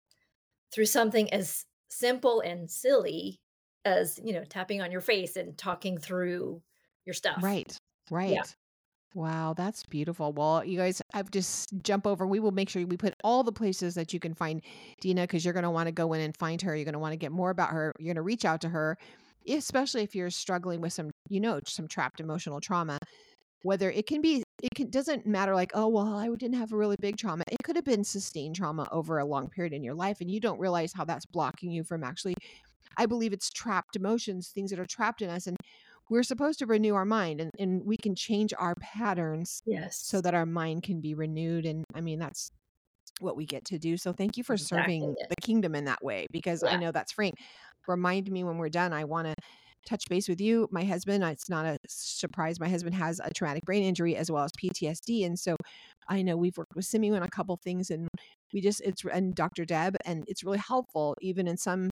through 0.74 0.88
something 0.88 1.34
as 1.34 1.64
simple 1.94 2.42
and 2.42 2.70
silly 2.70 3.40
as 3.86 4.20
you 4.24 4.34
know 4.34 4.44
tapping 4.46 4.82
on 4.82 4.92
your 4.92 5.02
face 5.02 5.36
and 5.36 5.58
talking 5.58 5.98
through 5.98 6.62
your 7.06 7.14
stuff 7.14 7.44
right 7.44 7.78
right 8.10 8.32
yeah. 8.32 8.44
Wow, 9.16 9.54
that's 9.56 9.86
beautiful. 9.86 10.34
Well, 10.34 10.66
you 10.66 10.78
guys 10.78 11.00
I've 11.14 11.30
just 11.30 11.70
jump 11.84 12.08
over. 12.08 12.26
We 12.26 12.40
will 12.40 12.52
make 12.52 12.68
sure 12.68 12.86
we 12.86 12.98
put 12.98 13.14
all 13.24 13.44
the 13.44 13.52
places 13.52 13.94
that 13.94 14.12
you 14.12 14.20
can 14.20 14.34
find 14.34 14.62
Dina 15.02 15.22
because 15.22 15.46
you're 15.46 15.54
going 15.54 15.64
to 15.64 15.70
want 15.70 15.88
to 15.88 15.92
go 15.92 16.14
in 16.14 16.22
and 16.22 16.36
find 16.36 16.60
her. 16.64 16.76
You're 16.76 16.86
going 16.86 16.94
to 16.94 17.00
want 17.00 17.14
to 17.14 17.18
get 17.18 17.32
more 17.32 17.52
about 17.52 17.70
her. 17.70 17.94
You're 18.00 18.08
going 18.08 18.16
to 18.16 18.24
reach 18.24 18.44
out 18.44 18.62
to 18.62 18.70
her, 18.70 18.98
especially 19.48 20.02
if 20.02 20.16
you're 20.16 20.32
struggling 20.32 20.82
with 20.82 20.94
some, 20.94 21.12
you 21.30 21.40
know, 21.40 21.60
some 21.68 21.88
trapped 21.88 22.22
emotional 22.22 22.60
trauma. 22.60 22.98
Whether 23.62 23.92
it 23.92 24.08
can 24.08 24.20
be, 24.20 24.43
it 24.62 24.70
can, 24.76 24.90
doesn't 24.90 25.26
matter 25.26 25.56
like, 25.56 25.72
oh, 25.74 25.88
well, 25.88 26.18
I 26.18 26.28
didn't 26.28 26.54
have 26.54 26.72
a 26.72 26.78
really 26.78 26.96
big 27.00 27.18
trauma. 27.18 27.44
It 27.52 27.58
could 27.64 27.76
have 27.76 27.86
been 27.86 28.04
sustained 28.04 28.56
trauma 28.56 28.88
over 28.92 29.18
a 29.18 29.26
long 29.26 29.50
period 29.50 29.74
in 29.74 29.84
your 29.84 29.96
life, 29.96 30.22
and 30.22 30.30
you 30.30 30.40
don't 30.40 30.60
realize 30.60 30.94
how 30.94 31.06
that's 31.06 31.26
blocking 31.26 31.72
you 31.72 31.84
from 31.84 32.04
actually 32.04 32.36
I 32.98 33.06
believe 33.06 33.34
it's 33.34 33.50
trapped 33.50 33.96
emotions, 33.96 34.50
things 34.50 34.72
that 34.72 34.80
are 34.80 34.86
trapped 34.86 35.22
in 35.22 35.30
us. 35.30 35.48
And 35.48 35.58
we're 36.10 36.24
supposed 36.24 36.60
to 36.60 36.66
renew 36.66 36.96
our 36.96 37.06
mind 37.06 37.42
and, 37.42 37.52
and 37.60 37.86
we 37.86 37.98
can 37.98 38.16
change 38.16 38.54
our 38.58 38.76
patterns 38.76 39.62
yes. 39.66 39.98
so 39.98 40.22
that 40.22 40.34
our 40.34 40.46
mind 40.46 40.84
can 40.84 41.02
be 41.02 41.14
renewed. 41.14 41.66
And 41.66 41.86
I 41.96 42.02
mean, 42.02 42.20
that's 42.20 42.52
what 43.20 43.36
we 43.36 43.46
get 43.46 43.66
to 43.66 43.80
do. 43.80 43.98
So 43.98 44.12
thank 44.12 44.38
you 44.38 44.44
for 44.44 44.54
exactly. 44.54 45.00
serving 45.00 45.16
the 45.30 45.36
kingdom 45.42 45.76
in 45.76 45.86
that 45.86 46.04
way 46.04 46.28
because 46.32 46.64
yeah. 46.64 46.72
I 46.72 46.78
know 46.78 46.92
that's 46.92 47.14
freeing. 47.14 47.34
Remind 47.88 48.30
me 48.32 48.44
when 48.44 48.58
we're 48.58 48.70
done, 48.70 48.94
I 48.94 49.06
want 49.06 49.28
to 49.28 49.36
touch 49.86 50.04
base 50.10 50.28
with 50.28 50.42
you. 50.42 50.68
My 50.72 50.84
husband, 50.84 51.24
it's 51.24 51.50
not 51.50 51.66
a 51.66 51.78
surprise. 51.88 52.60
My 52.60 52.70
husband 52.70 52.96
has 52.96 53.20
a 53.24 53.32
traumatic 53.34 53.64
brain 53.66 53.84
injury 53.84 54.16
as 54.16 54.32
well 54.32 54.44
as 54.44 54.52
PTSD. 54.52 55.26
And 55.26 55.38
so 55.38 55.56
I 56.08 56.22
know 56.22 56.38
we've 56.38 56.58
worked 56.58 56.76
with 56.76 56.86
Simi 56.86 57.12
on 57.12 57.24
a 57.24 57.30
couple 57.30 57.58
things 57.58 57.90
and 57.90 58.08
we 58.54 58.62
just, 58.62 58.82
it's, 58.82 59.04
and 59.06 59.34
Dr. 59.34 59.66
Deb, 59.66 59.96
and 60.06 60.24
it's 60.28 60.44
really 60.44 60.60
helpful 60.60 61.16
even 61.22 61.48
in 61.48 61.58
some 61.58 61.90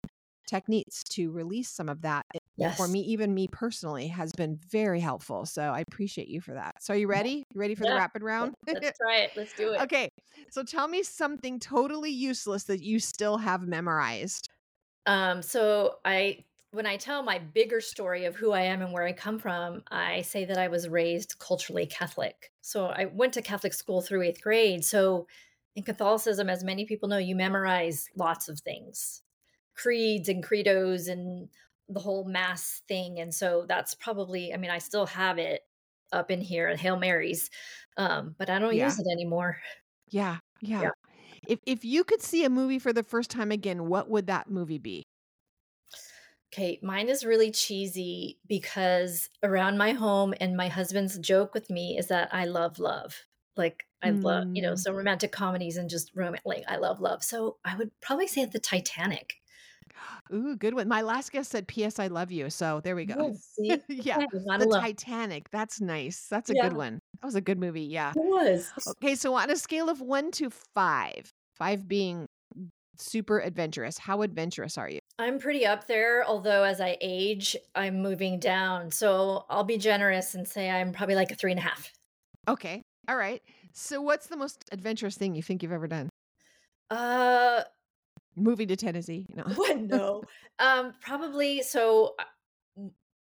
techniques 0.48 1.04
to 1.04 1.30
release 1.30 1.68
some 1.68 1.88
of 1.88 2.00
that 2.02 2.24
yes. 2.56 2.76
for 2.76 2.88
me 2.88 3.00
even 3.00 3.34
me 3.34 3.46
personally 3.52 4.08
has 4.08 4.32
been 4.32 4.58
very 4.70 4.98
helpful 4.98 5.44
so 5.44 5.62
i 5.62 5.84
appreciate 5.86 6.26
you 6.26 6.40
for 6.40 6.54
that 6.54 6.74
so 6.80 6.94
are 6.94 6.96
you 6.96 7.06
ready 7.06 7.44
you 7.52 7.60
ready 7.60 7.74
for 7.74 7.84
yeah. 7.84 7.90
the 7.90 7.96
rapid 7.96 8.22
round 8.22 8.54
let's 8.66 8.98
try 8.98 9.18
it 9.18 9.30
let's 9.36 9.52
do 9.52 9.72
it 9.72 9.80
okay 9.80 10.08
so 10.50 10.62
tell 10.62 10.88
me 10.88 11.02
something 11.02 11.60
totally 11.60 12.10
useless 12.10 12.64
that 12.64 12.82
you 12.82 12.98
still 12.98 13.36
have 13.36 13.68
memorized 13.68 14.48
um 15.04 15.42
so 15.42 15.96
i 16.06 16.38
when 16.70 16.86
I 16.86 16.96
tell 16.96 17.22
my 17.22 17.38
bigger 17.38 17.80
story 17.80 18.24
of 18.26 18.36
who 18.36 18.52
I 18.52 18.62
am 18.62 18.82
and 18.82 18.92
where 18.92 19.04
I 19.04 19.12
come 19.12 19.38
from, 19.38 19.82
I 19.90 20.22
say 20.22 20.44
that 20.44 20.58
I 20.58 20.68
was 20.68 20.88
raised 20.88 21.38
culturally 21.38 21.86
Catholic. 21.86 22.52
So 22.60 22.86
I 22.86 23.06
went 23.06 23.32
to 23.34 23.42
Catholic 23.42 23.72
school 23.72 24.02
through 24.02 24.22
eighth 24.22 24.42
grade. 24.42 24.84
So 24.84 25.26
in 25.74 25.82
Catholicism, 25.82 26.50
as 26.50 26.64
many 26.64 26.84
people 26.84 27.08
know, 27.08 27.18
you 27.18 27.34
memorize 27.36 28.08
lots 28.16 28.48
of 28.48 28.60
things 28.60 29.22
creeds 29.74 30.28
and 30.28 30.42
credos 30.42 31.06
and 31.06 31.48
the 31.88 32.00
whole 32.00 32.24
mass 32.24 32.82
thing. 32.88 33.20
And 33.20 33.32
so 33.32 33.64
that's 33.68 33.94
probably, 33.94 34.52
I 34.52 34.56
mean, 34.56 34.72
I 34.72 34.78
still 34.78 35.06
have 35.06 35.38
it 35.38 35.62
up 36.12 36.32
in 36.32 36.40
here, 36.40 36.74
Hail 36.74 36.98
Marys, 36.98 37.48
um, 37.96 38.34
but 38.38 38.50
I 38.50 38.58
don't 38.58 38.74
yeah. 38.74 38.86
use 38.86 38.98
it 38.98 39.06
anymore. 39.12 39.58
Yeah, 40.08 40.38
yeah. 40.60 40.82
Yeah. 40.82 40.90
If 41.46 41.60
if 41.64 41.84
you 41.84 42.02
could 42.02 42.20
see 42.20 42.44
a 42.44 42.50
movie 42.50 42.80
for 42.80 42.92
the 42.92 43.04
first 43.04 43.30
time 43.30 43.52
again, 43.52 43.86
what 43.86 44.10
would 44.10 44.26
that 44.26 44.50
movie 44.50 44.78
be? 44.78 45.06
Okay, 46.52 46.78
mine 46.82 47.08
is 47.08 47.26
really 47.26 47.50
cheesy 47.50 48.38
because 48.46 49.28
around 49.42 49.76
my 49.76 49.92
home 49.92 50.32
and 50.40 50.56
my 50.56 50.68
husband's 50.68 51.18
joke 51.18 51.52
with 51.52 51.68
me 51.68 51.98
is 51.98 52.06
that 52.06 52.30
I 52.32 52.46
love 52.46 52.78
love. 52.78 53.26
Like 53.56 53.84
I 54.02 54.10
mm. 54.10 54.22
love, 54.22 54.46
you 54.54 54.62
know, 54.62 54.72
mm. 54.72 54.78
so 54.78 54.92
romantic 54.92 55.30
comedies 55.30 55.76
and 55.76 55.90
just 55.90 56.10
romantic. 56.14 56.46
Like 56.46 56.64
I 56.66 56.76
love 56.76 57.00
love. 57.00 57.22
So 57.22 57.56
I 57.64 57.76
would 57.76 57.90
probably 58.00 58.28
say 58.28 58.46
the 58.46 58.58
Titanic. 58.58 59.34
Ooh, 60.32 60.56
good 60.56 60.74
one. 60.74 60.88
My 60.88 61.02
last 61.02 61.32
guest 61.32 61.50
said, 61.50 61.66
"P.S. 61.66 61.98
I 61.98 62.06
love 62.06 62.30
you." 62.30 62.50
So 62.50 62.80
there 62.80 62.94
we 62.94 63.04
go. 63.04 63.34
Yeah, 63.58 63.76
the 63.88 64.78
Titanic. 64.80 65.50
That's 65.50 65.80
nice. 65.80 66.28
That's 66.30 66.50
a 66.50 66.54
yeah. 66.54 66.68
good 66.68 66.76
one. 66.76 67.00
That 67.20 67.26
was 67.26 67.34
a 67.34 67.40
good 67.40 67.58
movie. 67.58 67.82
Yeah, 67.82 68.10
it 68.10 68.16
was. 68.16 68.70
Okay, 68.88 69.14
so 69.14 69.34
on 69.34 69.50
a 69.50 69.56
scale 69.56 69.88
of 69.88 70.00
one 70.00 70.30
to 70.32 70.50
five, 70.50 71.32
five 71.54 71.88
being 71.88 72.28
super 72.96 73.40
adventurous, 73.40 73.98
how 73.98 74.22
adventurous 74.22 74.78
are 74.78 74.88
you? 74.88 75.00
I'm 75.18 75.38
pretty 75.38 75.66
up 75.66 75.86
there, 75.86 76.24
although 76.24 76.62
as 76.62 76.80
I 76.80 76.96
age, 77.00 77.56
I'm 77.74 78.00
moving 78.00 78.38
down. 78.38 78.90
So 78.90 79.46
I'll 79.50 79.64
be 79.64 79.78
generous 79.78 80.34
and 80.34 80.46
say 80.46 80.70
I'm 80.70 80.92
probably 80.92 81.16
like 81.16 81.32
a 81.32 81.34
three 81.34 81.50
and 81.50 81.58
a 81.58 81.62
half. 81.62 81.92
Okay. 82.46 82.82
All 83.08 83.16
right. 83.16 83.42
So 83.72 84.00
what's 84.00 84.28
the 84.28 84.36
most 84.36 84.64
adventurous 84.70 85.16
thing 85.16 85.34
you 85.34 85.42
think 85.42 85.62
you've 85.62 85.72
ever 85.72 85.88
done? 85.88 86.08
Uh 86.90 87.62
moving 88.36 88.68
to 88.68 88.76
Tennessee. 88.76 89.26
No, 89.34 89.44
no. 89.74 90.22
Um, 90.58 90.94
probably 91.00 91.62
so. 91.62 92.14
Uh, 92.18 92.24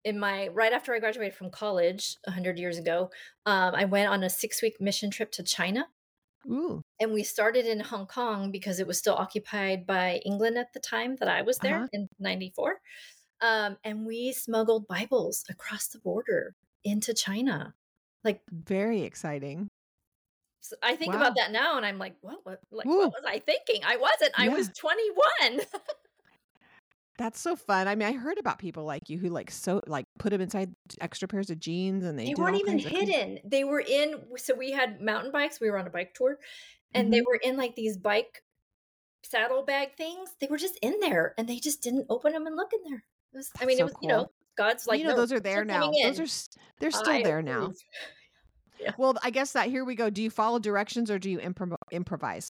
in 0.04 0.18
my 0.18 0.48
right 0.48 0.72
after 0.72 0.92
I 0.92 0.98
graduated 0.98 1.34
from 1.34 1.48
college 1.50 2.16
hundred 2.26 2.58
years 2.58 2.76
ago, 2.76 3.10
um, 3.46 3.72
I 3.74 3.84
went 3.84 4.08
on 4.08 4.24
a 4.24 4.30
six 4.30 4.60
week 4.60 4.80
mission 4.80 5.10
trip 5.10 5.30
to 5.32 5.44
China. 5.44 5.86
Ooh. 6.48 6.82
And 7.00 7.12
we 7.12 7.22
started 7.22 7.66
in 7.66 7.80
Hong 7.80 8.06
Kong 8.06 8.50
because 8.50 8.80
it 8.80 8.86
was 8.86 8.98
still 8.98 9.14
occupied 9.14 9.86
by 9.86 10.20
England 10.24 10.58
at 10.58 10.72
the 10.72 10.80
time 10.80 11.16
that 11.16 11.28
I 11.28 11.42
was 11.42 11.58
there 11.58 11.76
uh-huh. 11.76 11.88
in 11.92 12.08
'94. 12.18 12.80
Um, 13.40 13.76
and 13.84 14.06
we 14.06 14.32
smuggled 14.32 14.86
Bibles 14.86 15.44
across 15.50 15.88
the 15.88 15.98
border 15.98 16.54
into 16.84 17.14
China. 17.14 17.74
Like 18.24 18.40
very 18.50 19.02
exciting. 19.02 19.68
So 20.60 20.76
I 20.80 20.94
think 20.94 21.12
wow. 21.12 21.20
about 21.20 21.36
that 21.36 21.50
now, 21.50 21.76
and 21.76 21.84
I'm 21.84 21.98
like, 21.98 22.14
what? 22.20 22.38
What? 22.44 22.60
Like, 22.70 22.86
what 22.86 23.10
was 23.10 23.24
I 23.26 23.40
thinking? 23.40 23.82
I 23.84 23.96
wasn't. 23.96 24.32
Yeah. 24.38 24.44
I 24.44 24.48
was 24.48 24.68
21. 24.78 25.66
That's 27.18 27.40
so 27.40 27.56
fun. 27.56 27.88
I 27.88 27.94
mean, 27.94 28.08
I 28.08 28.12
heard 28.12 28.38
about 28.38 28.58
people 28.58 28.84
like 28.84 29.08
you 29.08 29.18
who 29.18 29.28
like 29.28 29.50
so 29.50 29.82
like 29.86 30.06
put 30.18 30.30
them 30.30 30.40
inside 30.40 30.74
extra 31.00 31.28
pairs 31.28 31.50
of 31.50 31.60
jeans, 31.60 32.04
and 32.04 32.18
they, 32.18 32.26
they 32.26 32.34
weren't 32.34 32.56
even 32.56 32.78
hidden. 32.78 33.38
They 33.44 33.64
were 33.64 33.80
in. 33.80 34.14
So 34.36 34.54
we 34.54 34.72
had 34.72 35.00
mountain 35.00 35.30
bikes. 35.30 35.60
We 35.60 35.70
were 35.70 35.78
on 35.78 35.86
a 35.86 35.90
bike 35.90 36.14
tour, 36.14 36.38
and 36.94 37.04
mm-hmm. 37.04 37.12
they 37.12 37.20
were 37.20 37.38
in 37.42 37.56
like 37.56 37.76
these 37.76 37.96
bike 37.96 38.42
saddlebag 39.32 39.96
things, 39.96 40.30
they 40.40 40.46
were 40.48 40.58
just 40.58 40.78
in 40.82 41.00
there 41.00 41.34
and 41.38 41.48
they 41.48 41.58
just 41.58 41.82
didn't 41.82 42.06
open 42.08 42.32
them 42.32 42.46
and 42.46 42.56
look 42.56 42.72
in 42.72 42.80
there. 42.90 43.04
It 43.32 43.36
was, 43.36 43.50
I 43.60 43.64
mean, 43.64 43.78
so 43.78 43.82
it 43.82 43.84
was, 43.84 43.94
you 44.02 44.08
know. 44.08 44.30
God's 44.58 44.86
like, 44.86 44.98
you 44.98 45.06
know, 45.06 45.12
"No, 45.12 45.16
those 45.16 45.32
are 45.32 45.40
there 45.40 45.64
now. 45.64 45.90
Those 45.90 46.20
are 46.20 46.50
they're 46.78 46.90
still 46.90 47.14
I 47.14 47.22
there 47.22 47.42
now. 47.42 47.72
Yeah. 48.80 48.90
Well, 48.98 49.14
I 49.22 49.30
guess 49.30 49.52
that 49.52 49.68
here 49.68 49.84
we 49.84 49.94
go. 49.94 50.10
Do 50.10 50.24
you 50.24 50.30
follow 50.30 50.58
directions 50.58 51.08
or 51.08 51.16
do 51.16 51.30
you 51.30 51.38
impro- 51.38 51.76
improvise? 51.92 52.50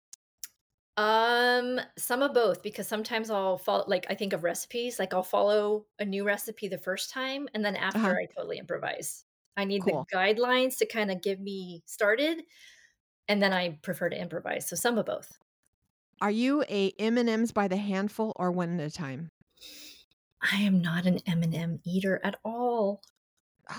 Um, 0.96 1.78
some 1.98 2.22
of 2.22 2.32
both 2.32 2.62
because 2.62 2.88
sometimes 2.88 3.28
I'll 3.30 3.58
follow 3.58 3.84
like 3.86 4.06
I 4.08 4.14
think 4.14 4.32
of 4.32 4.42
recipes, 4.44 4.98
like 4.98 5.12
I'll 5.12 5.22
follow 5.22 5.86
a 5.98 6.04
new 6.06 6.24
recipe 6.24 6.68
the 6.68 6.78
first 6.78 7.10
time 7.10 7.48
and 7.52 7.62
then 7.64 7.76
after 7.76 7.98
Uh-huh. 7.98 8.16
I 8.16 8.26
totally 8.34 8.58
improvise. 8.58 9.24
I 9.58 9.64
need 9.64 9.84
Cool. 9.84 10.06
the 10.10 10.16
guidelines 10.16 10.78
to 10.78 10.86
kind 10.86 11.10
of 11.10 11.20
get 11.22 11.38
me 11.40 11.82
started 11.86 12.44
and 13.28 13.42
then 13.42 13.52
I 13.52 13.78
prefer 13.82 14.10
to 14.10 14.20
improvise. 14.20 14.68
So 14.68 14.76
some 14.76 14.98
of 14.98 15.06
both. 15.06 15.38
Are 16.20 16.30
you 16.30 16.62
a 16.68 16.92
M&Ms 16.98 17.52
by 17.52 17.68
the 17.68 17.78
handful 17.78 18.32
or 18.36 18.50
one 18.52 18.78
at 18.78 18.86
a 18.86 18.90
time? 18.90 19.30
I 20.40 20.62
am 20.62 20.80
not 20.80 21.04
an 21.04 21.18
M&M 21.26 21.80
eater 21.84 22.20
at 22.24 22.40
all. 22.42 23.02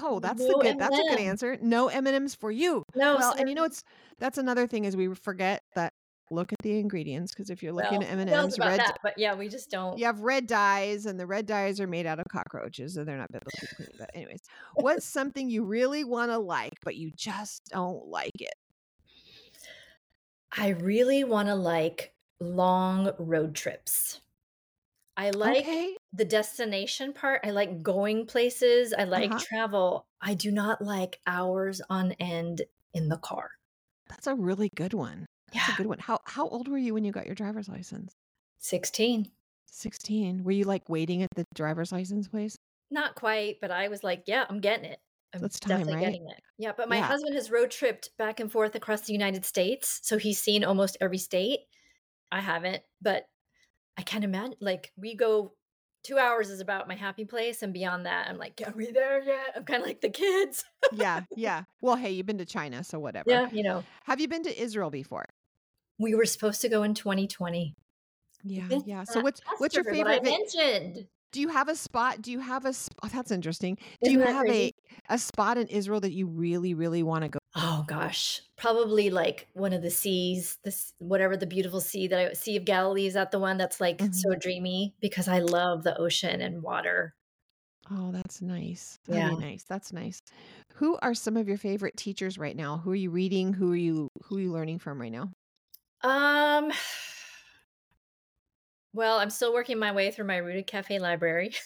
Oh, 0.02 0.20
that's 0.20 0.46
No 0.46 0.48
the 0.48 0.56
good. 0.56 0.78
That's 0.78 1.00
a 1.00 1.04
good 1.04 1.20
M&M. 1.20 1.20
answer. 1.20 1.58
No 1.62 1.88
M&Ms 1.88 2.36
for 2.36 2.52
you. 2.52 2.84
No, 2.96 3.18
well, 3.18 3.34
and 3.38 3.48
you 3.48 3.56
know 3.56 3.64
it's 3.64 3.84
that's 4.18 4.38
another 4.38 4.68
thing 4.68 4.86
is 4.86 4.96
we 4.98 5.14
forget 5.16 5.64
that 5.76 5.94
look 6.30 6.52
at 6.54 6.60
the 6.62 6.78
ingredients 6.80 7.34
because 7.34 7.50
if 7.50 7.64
you're 7.64 7.74
looking 7.74 8.00
Well, 8.00 8.02
at 8.02 8.10
M&Ms, 8.28 8.60
red 8.60 8.80
that, 8.80 8.98
but 9.04 9.18
yeah, 9.18 9.34
we 9.36 9.48
just 9.50 9.70
don't. 9.72 9.98
you 9.98 10.06
have 10.06 10.20
red 10.22 10.48
dyes 10.48 11.06
and 11.06 11.20
the 11.20 11.26
red 11.28 11.46
dyes 11.46 11.80
are 11.80 11.88
made 11.88 12.06
out 12.06 12.20
of 12.20 12.26
cockroaches 12.32 12.94
so 12.96 13.04
they're 13.04 13.18
not 13.18 13.32
biblically 13.32 13.68
clean. 13.76 13.90
But 13.98 14.12
anyways, 14.14 14.42
what's 14.76 15.06
something 15.06 15.50
you 15.50 15.64
really 15.64 16.04
want 16.04 16.32
to 16.32 16.38
like 16.38 16.74
but 16.84 16.96
you 16.96 17.12
just 17.16 17.66
don't 17.72 18.06
like 18.08 18.40
it? 18.42 18.54
I 20.52 20.70
really 20.70 21.24
want 21.24 21.48
to 21.48 21.56
like 21.56 22.14
long 22.40 23.12
road 23.20 23.56
trips. 23.56 24.22
I 25.18 25.32
like 25.32 25.62
okay. 25.62 25.98
the 26.14 26.26
destination 26.26 27.14
part. 27.14 27.42
I 27.44 27.52
like 27.52 27.82
going 27.84 28.26
places. 28.28 28.94
I 28.94 29.06
like 29.06 29.32
Uh-huh. 29.32 29.40
travel. 29.40 30.08
I 30.22 30.34
do 30.36 30.52
not 30.52 30.82
like 30.82 31.22
hours 31.28 31.82
on 31.90 32.14
end 32.14 32.64
in 32.94 33.10
the 33.10 33.18
car. 33.18 33.52
That's 34.10 34.28
a 34.28 34.36
really 34.36 34.70
good 34.76 34.94
one. 34.94 35.28
That's 35.52 35.68
Yeah. 35.68 35.70
a 35.70 35.74
good 35.74 35.88
one. 35.88 36.00
How 36.00 36.20
how 36.26 36.48
old 36.48 36.68
were 36.70 36.78
you 36.78 36.94
when 36.94 37.04
you 37.06 37.12
got 37.12 37.26
your 37.26 37.36
driver's 37.36 37.68
license? 37.70 38.16
16. 38.60 39.32
16. 39.66 40.44
Were 40.44 40.52
you 40.52 40.64
like 40.66 40.90
waiting 40.90 41.24
at 41.24 41.30
the 41.36 41.46
driver's 41.56 41.92
license 41.92 42.28
place? 42.28 42.58
Not 42.90 43.16
quite, 43.16 43.60
but 43.62 43.72
I 43.72 43.88
was 43.90 44.04
like, 44.04 44.24
yeah, 44.28 44.46
I'm 44.50 44.62
getting 44.62 44.86
it. 44.86 45.00
I'm 45.34 45.42
That's 45.42 45.60
time, 45.60 45.90
definitely 45.90 45.94
right? 45.94 46.18
getting 46.20 46.28
it. 46.30 46.42
Yeah, 46.58 46.72
but 46.76 46.88
my 46.90 47.00
Yeah. 47.00 47.08
husband 47.08 47.36
has 47.36 47.52
road 47.52 47.70
tripped 47.70 48.16
back 48.18 48.40
and 48.40 48.52
forth 48.52 48.76
across 48.76 49.02
the 49.02 49.14
United 49.14 49.44
States. 49.46 50.00
So 50.04 50.18
he's 50.18 50.40
seen 50.40 50.64
almost 50.64 50.98
every 51.02 51.18
state. 51.18 51.60
I 52.32 52.42
haven't, 52.42 52.84
but 53.02 53.28
I 53.98 54.04
can't 54.04 54.24
imagine. 54.24 54.58
Like, 54.62 54.92
we 54.98 55.16
go 55.16 55.56
two 56.04 56.18
hours 56.20 56.50
is 56.50 56.62
about 56.62 56.88
my 56.88 56.96
happy 56.96 57.26
place. 57.26 57.64
And 57.64 57.74
beyond 57.74 58.06
that, 58.08 58.30
I'm 58.30 58.38
like, 58.38 58.62
are 58.66 58.74
we 58.76 58.92
there 58.92 59.22
yet? 59.24 59.54
I'm 59.56 59.66
kind 59.66 59.82
of 59.82 59.88
like 59.88 60.02
the 60.02 60.10
kids. 60.10 60.66
yeah, 60.90 61.22
yeah. 61.36 61.64
Well, 61.82 61.96
hey, 61.96 62.12
you've 62.12 62.26
been 62.26 62.38
to 62.38 62.46
China, 62.46 62.84
so 62.84 63.00
whatever. 63.00 63.26
yeah, 63.26 63.48
you 63.52 63.64
know, 63.64 63.86
Have 64.06 64.22
you 64.22 64.28
been 64.28 64.44
to 64.44 64.62
Israel 64.62 64.90
before? 64.90 65.26
We 66.00 66.16
were 66.16 66.26
supposed 66.26 66.62
to 66.62 66.70
go 66.70 66.84
in 66.84 66.94
2020. 66.94 67.74
Yeah, 68.44 68.68
This 68.68 68.84
yeah. 68.86 69.04
So 69.04 69.20
what's 69.22 69.42
what's 69.58 69.76
your 69.76 69.84
favorite? 69.84 70.22
I 70.22 70.24
mentioned. 70.24 71.08
do 71.32 71.42
you 71.42 71.50
have 71.50 71.68
a 71.70 71.76
spot? 71.76 72.22
Do 72.22 72.32
you 72.32 72.40
have 72.40 72.66
a? 72.66 72.72
sp- 72.74 72.96
Oh, 73.04 73.08
that's 73.10 73.32
interesting. 73.32 73.76
Do 73.76 74.10
Isn't 74.10 74.20
you 74.20 74.26
have 74.26 74.46
crazy? 74.46 74.74
a 75.10 75.16
a 75.16 75.18
spot 75.18 75.58
in 75.58 75.68
Israel 75.68 76.00
that 76.02 76.14
you 76.14 76.28
really, 76.28 76.74
really 76.74 77.04
want 77.04 77.24
to 77.24 77.30
go? 77.30 77.40
Oh 77.56 77.84
gosh, 77.88 78.42
probably 78.58 79.10
like 79.10 79.48
one 79.54 79.74
of 79.74 79.82
the 79.82 79.90
seas, 79.90 80.58
this 80.64 80.94
whatever 81.00 81.36
the 81.36 81.48
beautiful 81.48 81.82
sea 81.82 82.08
that 82.08 82.20
I 82.20 82.34
Sea 82.34 82.58
of 82.58 82.66
Galilee 82.66 83.08
is 83.08 83.16
that 83.16 83.32
the 83.32 83.40
one 83.40 83.58
that's 83.58 83.82
like 83.82 83.98
Mhm. 83.98 84.14
so 84.14 84.36
dreamy 84.36 84.94
because 85.02 85.28
I 85.28 85.40
love 85.40 85.84
the 85.84 85.98
ocean 85.98 86.40
and 86.42 86.62
water. 86.62 87.16
Oh, 87.90 88.12
that's 88.12 88.42
nice. 88.42 89.00
That'd 89.08 89.24
Yeah. 89.40 89.48
nice. 89.48 89.64
That's 89.64 89.92
nice. 89.94 90.22
Who 90.76 90.98
are 91.02 91.14
some 91.16 91.38
of 91.38 91.48
your 91.48 91.58
favorite 91.58 91.98
teachers 91.98 92.38
right 92.38 92.56
now? 92.56 92.78
Who 92.78 92.92
are 92.92 92.96
you 92.96 93.10
reading? 93.10 93.54
Who 93.54 93.72
are 93.72 93.76
you 93.78 94.10
who 94.26 94.38
are 94.38 94.42
you 94.42 94.52
learning 94.52 94.80
from 94.80 95.02
right 95.02 95.12
now? 95.12 95.32
Um 96.08 96.72
well, 98.94 99.18
I'm 99.18 99.30
still 99.30 99.54
working 99.54 99.78
my 99.78 99.92
way 99.92 100.12
through 100.12 100.26
my 100.26 100.38
Rooted 100.38 100.68
Cafe 100.68 101.00
library. 101.00 101.54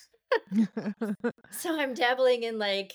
so 1.51 1.79
I'm 1.79 1.93
dabbling 1.93 2.43
in 2.43 2.57
like 2.57 2.93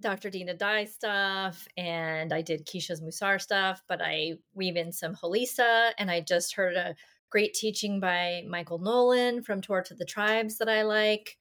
Dr. 0.00 0.30
Dinah 0.30 0.54
Dye 0.54 0.84
stuff 0.84 1.66
and 1.76 2.32
I 2.32 2.42
did 2.42 2.66
Keisha's 2.66 3.00
Musar 3.00 3.40
stuff, 3.40 3.82
but 3.88 4.00
I 4.02 4.34
weave 4.54 4.76
in 4.76 4.92
some 4.92 5.14
Halisa 5.14 5.92
and 5.98 6.10
I 6.10 6.20
just 6.20 6.54
heard 6.54 6.76
a 6.76 6.94
great 7.30 7.54
teaching 7.54 8.00
by 8.00 8.42
Michael 8.48 8.78
Nolan 8.78 9.42
from 9.42 9.60
Torah 9.60 9.84
to 9.84 9.94
the 9.94 10.04
Tribes 10.04 10.58
that 10.58 10.68
I 10.68 10.82
like. 10.82 11.36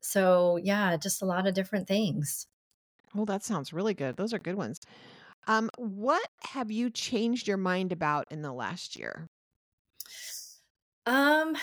So 0.00 0.58
yeah, 0.62 0.96
just 0.96 1.22
a 1.22 1.26
lot 1.26 1.46
of 1.46 1.54
different 1.54 1.88
things. 1.88 2.46
well, 3.14 3.26
that 3.26 3.44
sounds 3.44 3.72
really 3.72 3.94
good. 3.94 4.16
Those 4.16 4.34
are 4.34 4.38
good 4.38 4.56
ones. 4.56 4.80
Um, 5.46 5.70
what 5.76 6.28
have 6.40 6.70
you 6.70 6.90
changed 6.90 7.46
your 7.48 7.56
mind 7.56 7.92
about 7.92 8.30
in 8.30 8.42
the 8.42 8.52
last 8.52 8.96
year? 8.96 9.28
Um 11.06 11.56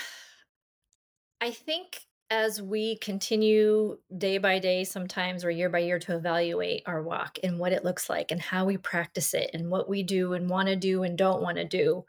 I 1.41 1.51
think 1.51 2.05
as 2.31 2.61
we 2.61 2.97
continue 2.97 3.99
day 4.15 4.37
by 4.37 4.59
day 4.59 4.83
sometimes 4.83 5.43
or 5.43 5.49
year 5.49 5.69
by 5.69 5.79
year 5.79 5.97
to 5.97 6.15
evaluate 6.15 6.83
our 6.85 7.01
walk 7.01 7.39
and 7.43 7.57
what 7.57 7.73
it 7.73 7.83
looks 7.83 8.07
like 8.07 8.29
and 8.29 8.39
how 8.39 8.65
we 8.65 8.77
practice 8.77 9.33
it 9.33 9.49
and 9.53 9.71
what 9.71 9.89
we 9.89 10.03
do 10.03 10.33
and 10.33 10.47
want 10.49 10.67
to 10.67 10.75
do 10.75 11.01
and 11.03 11.17
don't 11.17 11.41
want 11.41 11.57
to 11.57 11.65
do 11.65 12.05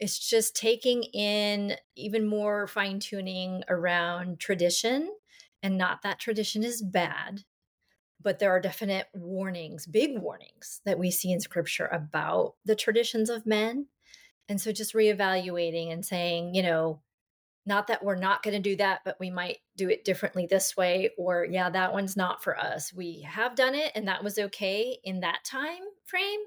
it's 0.00 0.18
just 0.18 0.56
taking 0.56 1.04
in 1.04 1.76
even 1.96 2.26
more 2.26 2.66
fine 2.68 3.00
tuning 3.00 3.64
around 3.68 4.40
tradition 4.40 5.16
and 5.62 5.78
not 5.78 6.02
that 6.02 6.20
tradition 6.20 6.64
is 6.64 6.82
bad 6.82 7.44
but 8.26 8.40
there 8.40 8.50
are 8.50 8.58
definite 8.58 9.06
warnings 9.14 9.86
big 9.86 10.18
warnings 10.18 10.80
that 10.84 10.98
we 10.98 11.12
see 11.12 11.30
in 11.30 11.38
scripture 11.38 11.86
about 11.86 12.54
the 12.64 12.74
traditions 12.74 13.30
of 13.30 13.46
men. 13.46 13.86
And 14.48 14.60
so 14.60 14.72
just 14.72 14.94
reevaluating 14.94 15.92
and 15.92 16.04
saying 16.04 16.52
you 16.56 16.64
know 16.64 17.00
not 17.66 17.86
that 17.86 18.04
we're 18.04 18.16
not 18.16 18.42
going 18.42 18.60
to 18.60 18.70
do 18.70 18.74
that 18.76 19.02
but 19.04 19.16
we 19.20 19.30
might 19.30 19.58
do 19.76 19.88
it 19.88 20.04
differently 20.04 20.48
this 20.50 20.76
way 20.76 21.10
or 21.16 21.46
yeah 21.48 21.70
that 21.70 21.92
one's 21.92 22.16
not 22.16 22.42
for 22.42 22.58
us. 22.58 22.92
We 22.92 23.20
have 23.20 23.54
done 23.54 23.76
it 23.76 23.92
and 23.94 24.08
that 24.08 24.24
was 24.24 24.40
okay 24.40 24.98
in 25.04 25.20
that 25.20 25.44
time 25.44 25.84
frame 26.04 26.40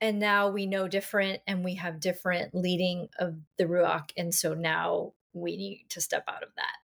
and 0.00 0.18
now 0.18 0.48
we 0.48 0.66
know 0.66 0.88
different 0.88 1.40
and 1.46 1.64
we 1.64 1.76
have 1.76 2.00
different 2.00 2.52
leading 2.52 3.08
of 3.20 3.36
the 3.58 3.64
ruach 3.66 4.10
and 4.16 4.34
so 4.34 4.54
now 4.54 5.12
we 5.32 5.56
need 5.56 5.86
to 5.90 6.00
step 6.00 6.24
out 6.26 6.42
of 6.42 6.48
that 6.56 6.81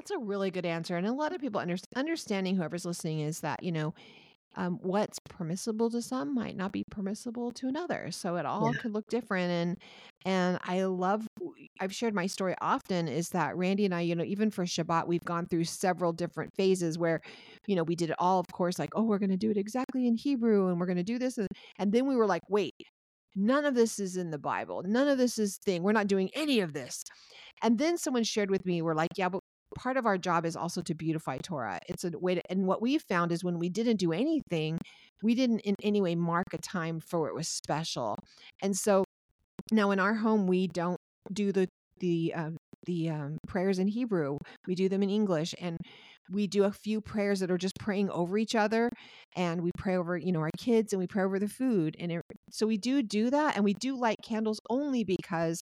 That's 0.00 0.12
a 0.12 0.18
really 0.18 0.50
good 0.50 0.64
answer. 0.64 0.96
And 0.96 1.06
a 1.06 1.12
lot 1.12 1.34
of 1.34 1.42
people 1.42 1.60
under, 1.60 1.76
understanding 1.94 2.56
whoever's 2.56 2.86
listening 2.86 3.20
is 3.20 3.40
that, 3.40 3.62
you 3.62 3.70
know, 3.70 3.92
um, 4.56 4.78
what's 4.82 5.18
permissible 5.28 5.90
to 5.90 6.02
some 6.02 6.34
might 6.34 6.56
not 6.56 6.72
be 6.72 6.84
permissible 6.90 7.52
to 7.52 7.68
another. 7.68 8.10
So 8.10 8.36
it 8.36 8.46
all 8.46 8.74
Yeah. 8.74 8.80
could 8.80 8.92
look 8.94 9.06
different. 9.08 9.50
And 9.52 9.78
and 10.24 10.58
I 10.64 10.84
love 10.84 11.26
I've 11.80 11.94
shared 11.94 12.14
my 12.14 12.26
story 12.26 12.54
often 12.60 13.08
is 13.08 13.30
that 13.30 13.56
Randy 13.56 13.84
and 13.84 13.94
I, 13.94 14.02
you 14.02 14.14
know, 14.16 14.24
even 14.24 14.50
for 14.50 14.64
Shabbat, 14.64 15.06
we've 15.06 15.24
gone 15.24 15.46
through 15.46 15.64
several 15.64 16.12
different 16.12 16.52
phases 16.56 16.98
where, 16.98 17.20
you 17.66 17.76
know, 17.76 17.84
we 17.84 17.96
did 17.96 18.10
it 18.10 18.16
all, 18.18 18.40
of 18.40 18.46
course, 18.52 18.78
like, 18.78 18.90
oh, 18.96 19.04
we're 19.04 19.18
gonna 19.18 19.36
do 19.36 19.50
it 19.50 19.58
exactly 19.58 20.06
in 20.06 20.16
Hebrew 20.16 20.68
and 20.68 20.80
we're 20.80 20.86
gonna 20.86 21.04
do 21.04 21.18
this. 21.18 21.38
And, 21.38 21.48
and 21.78 21.92
then 21.92 22.06
we 22.08 22.16
were 22.16 22.26
like, 22.26 22.42
wait, 22.50 22.74
none 23.36 23.64
of 23.64 23.74
this 23.74 23.98
is 24.00 24.16
in 24.16 24.30
the 24.30 24.38
Bible. 24.38 24.82
None 24.86 25.08
of 25.08 25.18
this 25.18 25.38
is 25.38 25.58
thing. 25.64 25.82
We're 25.82 25.92
not 25.92 26.08
doing 26.08 26.30
any 26.34 26.60
of 26.60 26.72
this. 26.72 27.02
And 27.62 27.78
then 27.78 27.98
someone 27.98 28.24
shared 28.24 28.50
with 28.50 28.64
me, 28.66 28.82
we're 28.82 28.94
like, 28.94 29.10
yeah, 29.16 29.28
but 29.28 29.40
part 29.76 29.96
of 29.96 30.06
our 30.06 30.18
job 30.18 30.44
is 30.44 30.56
also 30.56 30.82
to 30.82 30.94
beautify 30.94 31.38
Torah. 31.38 31.80
It's 31.88 32.04
a 32.04 32.10
way 32.18 32.34
to, 32.34 32.42
and 32.50 32.66
what 32.66 32.82
we 32.82 32.98
found 32.98 33.32
is 33.32 33.44
when 33.44 33.58
we 33.58 33.68
didn't 33.68 33.96
do 33.96 34.12
anything, 34.12 34.78
we 35.22 35.34
didn't 35.34 35.60
in 35.60 35.74
any 35.82 36.00
way 36.00 36.14
mark 36.14 36.46
a 36.52 36.58
time 36.58 37.00
for 37.00 37.28
it 37.28 37.34
was 37.34 37.48
special. 37.48 38.16
And 38.62 38.76
so 38.76 39.04
now 39.72 39.90
in 39.90 40.00
our 40.00 40.14
home, 40.14 40.46
we 40.46 40.66
don't 40.66 40.98
do 41.32 41.52
the, 41.52 41.68
the, 42.00 42.34
um, 42.34 42.56
the 42.86 43.10
um, 43.10 43.38
prayers 43.46 43.78
in 43.78 43.88
Hebrew. 43.88 44.38
We 44.66 44.74
do 44.74 44.88
them 44.88 45.02
in 45.02 45.10
English 45.10 45.54
and 45.60 45.76
we 46.30 46.46
do 46.46 46.64
a 46.64 46.72
few 46.72 47.00
prayers 47.00 47.40
that 47.40 47.50
are 47.50 47.58
just 47.58 47.78
praying 47.78 48.08
over 48.10 48.38
each 48.38 48.54
other 48.54 48.88
and 49.36 49.62
we 49.62 49.70
pray 49.76 49.96
over, 49.96 50.16
you 50.16 50.32
know, 50.32 50.40
our 50.40 50.50
kids 50.58 50.92
and 50.92 51.00
we 51.00 51.06
pray 51.06 51.24
over 51.24 51.38
the 51.38 51.48
food. 51.48 51.96
And 51.98 52.12
it, 52.12 52.22
so 52.50 52.66
we 52.66 52.78
do 52.78 53.02
do 53.02 53.30
that 53.30 53.56
and 53.56 53.64
we 53.64 53.74
do 53.74 53.98
light 53.98 54.18
candles 54.22 54.60
only 54.70 55.04
because 55.04 55.60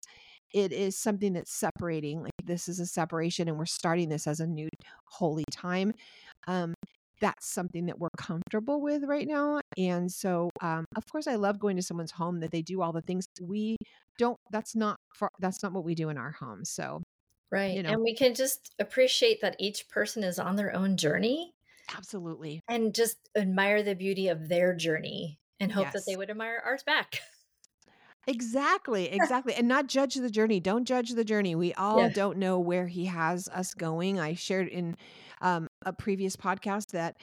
it 0.55 0.73
is 0.73 0.97
something 0.97 1.33
that's 1.33 1.53
separating 1.53 2.23
like 2.23 2.33
this 2.45 2.69
is 2.69 2.81
a 2.81 2.87
separation 2.87 3.49
and 3.49 3.59
we're 3.59 3.67
starting 3.67 4.09
this 4.09 4.27
as 4.27 4.41
a 4.41 4.47
new 4.47 4.69
holy 5.05 5.45
time 5.51 5.93
um 6.47 6.75
that's 7.21 7.53
something 7.53 7.87
that 7.87 7.99
we're 7.99 8.09
comfortable 8.17 8.81
with 8.81 9.03
right 9.05 9.27
now 9.27 9.61
and 9.77 10.11
so 10.11 10.49
um 10.63 10.85
of 10.97 11.05
course 11.11 11.27
i 11.27 11.35
love 11.35 11.59
going 11.59 11.77
to 11.77 11.83
someone's 11.83 12.13
home 12.13 12.41
that 12.41 12.51
they 12.51 12.63
do 12.63 12.81
all 12.81 12.93
the 12.93 13.03
things 13.03 13.27
we 13.43 13.77
don't 14.19 14.37
that's 14.51 14.75
not 14.75 14.97
for 15.15 15.29
that's 15.41 15.63
not 15.63 15.73
what 15.73 15.85
we 15.85 15.95
do 15.95 16.09
in 16.09 16.17
our 16.19 16.33
home 16.33 16.65
so 16.65 17.03
right 17.51 17.77
You 17.77 17.83
know. 17.83 17.91
and 17.91 18.03
we 18.03 18.15
can 18.15 18.35
just 18.35 18.75
appreciate 18.79 19.41
that 19.43 19.57
each 19.59 19.89
person 19.89 20.23
is 20.23 20.39
on 20.39 20.57
their 20.57 20.75
own 20.75 20.97
journey 20.97 21.53
absolutely 21.97 22.61
and 22.69 22.95
just 22.95 23.17
admire 23.37 23.83
the 23.83 23.95
beauty 23.95 24.29
of 24.29 24.49
their 24.49 24.75
journey 24.75 25.39
and 25.61 25.73
hope 25.73 25.91
that 25.93 26.05
they 26.07 26.17
would 26.17 26.31
admire 26.31 26.63
ours 26.65 26.83
back 26.85 27.21
Exactly, 28.29 29.07
exactly. 29.11 29.55
and 29.55 29.67
not 29.67 29.87
judge 29.87 30.15
the 30.15 30.29
journey. 30.29 30.61
Don't 30.61 30.85
judge 30.85 31.11
the 31.11 31.25
journey. 31.25 31.55
We 31.55 31.73
all 31.75 32.11
don't 32.11 32.37
know 32.37 32.59
where 32.59 32.87
he 32.87 33.07
has 33.07 33.49
us 33.49 33.73
going. 33.73 34.21
I 34.21 34.35
shared 34.35 34.69
in 34.69 34.97
um, 35.41 35.67
a 35.87 35.95
previous 35.95 36.37
podcast 36.37 36.89
that 36.89 37.17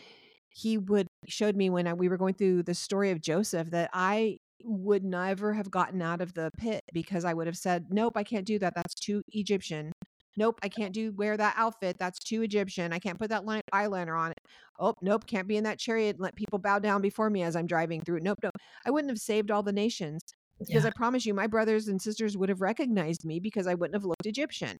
he 0.49 0.79
would 0.79 1.05
showed 1.27 1.55
me 1.55 1.69
when 1.69 1.85
I, 1.85 1.93
we 1.93 2.09
were 2.09 2.17
going 2.17 2.33
through 2.33 2.63
the 2.63 2.73
story 2.73 3.11
of 3.11 3.21
Joseph 3.21 3.69
that 3.69 3.91
I 3.93 4.37
would 4.63 5.03
never 5.03 5.53
have 5.53 5.69
gotten 5.69 6.01
out 6.01 6.21
of 6.21 6.33
the 6.33 6.49
pit 6.57 6.81
because 6.91 7.23
I 7.23 7.35
would 7.35 7.45
have 7.45 7.57
said, 7.57 7.85
"Nope, 7.91 8.13
I 8.15 8.23
can't 8.23 8.45
do 8.45 8.57
that. 8.59 8.73
That's 8.75 8.95
too 8.95 9.21
Egyptian." 9.31 9.91
Nope, 10.37 10.59
I 10.63 10.69
can't 10.69 10.93
do 10.93 11.13
wear 11.13 11.37
that 11.37 11.53
outfit. 11.55 11.97
That's 11.99 12.19
too 12.19 12.41
Egyptian. 12.41 12.91
I 12.91 12.99
can't 12.99 13.19
put 13.19 13.29
that 13.29 13.45
line, 13.45 13.61
eyeliner 13.73 14.19
on 14.19 14.31
it. 14.31 14.39
Oh, 14.79 14.95
nope, 15.01 15.27
can't 15.27 15.47
be 15.47 15.55
in 15.55 15.63
that 15.65 15.79
chariot 15.79 16.15
and 16.15 16.19
let 16.19 16.35
people 16.35 16.59
bow 16.59 16.79
down 16.79 17.01
before 17.01 17.29
me 17.29 17.43
as 17.43 17.55
I'm 17.55 17.67
driving 17.67 18.01
through. 18.01 18.19
Nope, 18.21 18.39
nope. 18.43 18.55
I 18.85 18.89
wouldn't 18.89 19.11
have 19.11 19.19
saved 19.19 19.51
all 19.51 19.63
the 19.63 19.71
nations 19.71 20.21
because 20.59 20.83
Yeah. 20.83 20.89
I 20.89 20.91
promise 20.95 21.25
you, 21.25 21.33
my 21.33 21.47
brothers 21.47 21.87
and 21.87 22.01
sisters 22.01 22.37
would 22.37 22.49
have 22.49 22.61
recognized 22.61 23.25
me 23.25 23.39
because 23.39 23.67
I 23.67 23.73
wouldn't 23.75 23.95
have 23.95 24.05
looked 24.05 24.25
Egyptian. 24.25 24.77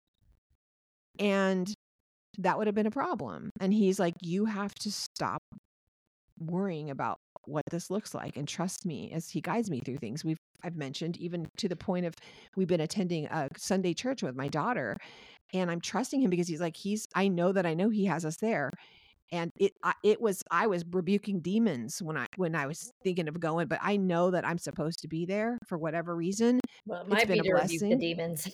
And 1.20 1.74
that 2.40 2.58
would 2.58 2.68
have 2.68 2.76
been 2.76 2.88
a 2.88 2.92
problem. 2.92 3.52
And 3.60 3.74
he's 3.74 4.00
like, 4.00 4.16
You 4.22 4.46
have 4.46 4.74
to 4.76 4.92
stop 4.92 5.42
worrying 6.40 6.90
about 6.90 7.18
what 7.46 7.64
this 7.72 7.90
looks 7.92 8.14
like 8.14 8.38
and 8.38 8.48
trust 8.48 8.86
me 8.86 9.12
as 9.14 9.30
he 9.30 9.42
guides 9.42 9.70
me 9.70 9.80
through 9.80 9.98
things. 9.98 10.26
We've 10.26 10.38
I've 10.64 10.76
mentioned 10.78 11.18
even 11.18 11.48
to 11.58 11.68
the 11.70 11.76
point 11.76 12.06
of 12.06 12.16
we've 12.56 12.68
been 12.68 12.82
attending 12.82 13.28
a 13.28 13.50
Sunday 13.58 13.94
church 13.94 14.24
with 14.24 14.36
my 14.36 14.48
daughter 14.48 14.98
and 15.54 15.70
I'm 15.72 15.82
trusting 15.82 16.22
him 16.22 16.30
because 16.32 16.48
he's 16.48 16.62
like 16.62 16.76
he's 16.78 17.06
I 17.16 17.28
know 17.28 17.52
that 17.52 17.66
I 17.66 17.74
know 17.76 17.90
he 17.90 18.06
has 18.06 18.26
us 18.26 18.38
there. 18.38 18.72
And 19.32 19.52
it 19.58 19.74
I, 19.84 19.94
it 20.04 20.22
was 20.22 20.44
I 20.52 20.68
was 20.68 20.86
rebuking 20.90 21.40
demons 21.42 22.02
when 22.02 22.18
I 22.18 22.28
when 22.36 22.56
I 22.56 22.68
was 22.68 22.92
thinking 23.04 23.28
of 23.28 23.40
going, 23.40 23.68
but 23.68 23.80
I 23.82 23.98
know 23.98 24.32
that 24.32 24.46
I'm 24.46 24.58
supposed 24.60 25.00
to 25.02 25.08
be 25.08 25.26
there 25.26 25.58
for 25.68 25.78
whatever 25.78 26.16
reason. 26.16 26.60
Well, 26.86 27.02
it 27.02 27.08
It's 27.10 27.10
might 27.10 27.28
been 27.28 27.40
be 27.40 27.40
a 27.40 27.44
to 27.44 27.52
rebuke 27.52 27.86
the 27.90 27.96
blessing. 27.96 27.98
demons. 27.98 28.50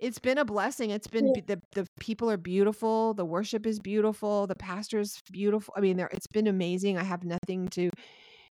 It's 0.00 0.18
been 0.20 0.38
a 0.38 0.44
blessing. 0.44 0.90
It's 0.90 1.08
been 1.08 1.32
Yeah. 1.34 1.42
the 1.46 1.62
the 1.72 1.86
people 1.98 2.30
are 2.30 2.36
beautiful. 2.36 3.14
The 3.14 3.24
worship 3.24 3.66
is 3.66 3.80
beautiful. 3.80 4.46
The 4.46 4.54
pastor's 4.54 5.20
beautiful. 5.32 5.74
I 5.76 5.80
mean, 5.80 5.96
there 5.96 6.08
it's 6.12 6.26
been 6.28 6.46
amazing. 6.46 6.98
I 6.98 7.02
have 7.02 7.24
nothing 7.24 7.68
to, 7.70 7.90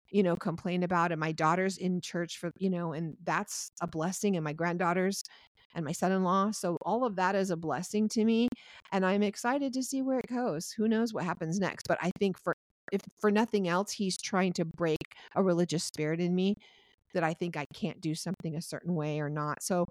you 0.09 0.23
know, 0.23 0.35
complain 0.35 0.83
about. 0.83 1.11
And 1.11 1.19
my 1.19 1.31
daughter's 1.31 1.77
in 1.77 2.01
church 2.01 2.37
for 2.39 2.51
you 2.57 2.69
know, 2.69 2.93
and 2.93 3.15
that's 3.23 3.71
a 3.81 3.87
blessing. 3.87 4.35
And 4.35 4.43
my 4.43 4.53
granddaughters 4.53 5.23
and 5.75 5.85
my 5.85 5.91
son-in-law. 5.91 6.51
So 6.51 6.77
all 6.81 7.05
of 7.05 7.15
that 7.17 7.35
is 7.35 7.49
a 7.51 7.57
blessing 7.57 8.07
to 8.09 8.25
me, 8.25 8.47
and 8.91 9.05
I'm 9.05 9.23
excited 9.23 9.73
to 9.73 9.83
see 9.83 10.01
where 10.01 10.19
it 10.19 10.27
goes. 10.27 10.71
Who 10.71 10.87
knows 10.87 11.13
what 11.13 11.23
happens 11.25 11.59
next? 11.59 11.87
But 11.87 11.97
I 12.01 12.11
think 12.19 12.37
for 12.39 12.53
if 12.91 13.01
for 13.19 13.31
nothing 13.31 13.67
else, 13.67 13.91
he's 13.91 14.17
trying 14.17 14.53
to 14.53 14.65
break 14.65 14.97
a 15.35 15.43
religious 15.43 15.83
spirit 15.83 16.19
in 16.21 16.33
me 16.35 16.55
that 17.13 17.23
I 17.23 17.33
think 17.33 17.57
I 17.57 17.65
can't 17.73 18.01
do 18.01 18.15
something 18.15 18.55
a 18.55 18.61
certain 18.61 18.95
way 18.95 19.19
or 19.19 19.29
not. 19.29 19.63
So 19.63 19.85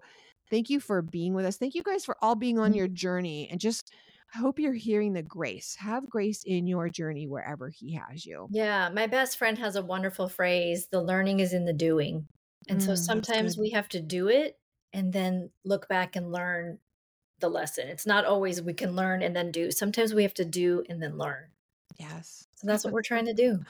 thank 0.49 0.69
you 0.69 0.79
for 0.79 1.01
being 1.01 1.33
with 1.33 1.45
us. 1.45 1.57
Thank 1.57 1.75
you 1.75 1.83
guys 1.83 2.05
for 2.05 2.15
all 2.21 2.35
being 2.35 2.59
on 2.59 2.73
Mhm. 2.73 2.77
your 2.77 2.87
journey 2.87 3.49
and 3.49 3.59
just 3.59 3.91
I 4.35 4.39
hope 4.39 4.59
you're 4.59 4.73
hearing 4.73 5.13
the 5.13 5.23
grace. 5.23 5.75
Have 5.79 6.09
grace 6.09 6.43
in 6.45 6.67
your 6.67 6.89
journey 6.89 7.27
wherever 7.27 7.69
he 7.69 7.93
has 7.93 8.25
you. 8.25 8.49
Yeah, 8.49 8.89
my 8.89 9.07
best 9.07 9.37
friend 9.37 9.57
has 9.57 9.75
a 9.75 9.81
wonderful 9.83 10.29
phrase 10.29 10.87
the 10.87 11.01
learning 11.01 11.39
is 11.39 11.53
in 11.53 11.65
the 11.65 11.73
doing. 11.73 12.27
And 12.69 12.81
so 12.81 12.95
Mm, 12.95 13.25
that's 13.27 13.33
sometimes 13.35 13.57
we 13.57 13.71
have 13.71 13.89
to 13.89 14.01
do 14.01 14.27
it 14.29 14.57
and 14.93 15.11
then 15.13 15.49
look 15.63 15.87
back 15.87 16.15
and 16.15 16.31
learn 16.31 16.79
the 17.39 17.49
lesson. 17.49 17.87
It's 17.87 18.05
not 18.05 18.25
always 18.25 18.61
we 18.61 18.73
can 18.73 18.95
learn 18.95 19.21
and 19.21 19.35
then 19.35 19.51
do. 19.51 19.71
Sometimes 19.71 20.13
we 20.13 20.23
have 20.23 20.33
to 20.35 20.45
do 20.45 20.83
and 20.89 21.01
then 21.01 21.17
learn. 21.17 21.45
Yes. 21.99 22.47
So 22.55 22.67
that's 22.67 22.83
what 22.83 22.93
we're 22.93 23.01
trying 23.01 23.25
to 23.25 23.33
do. 23.33 23.59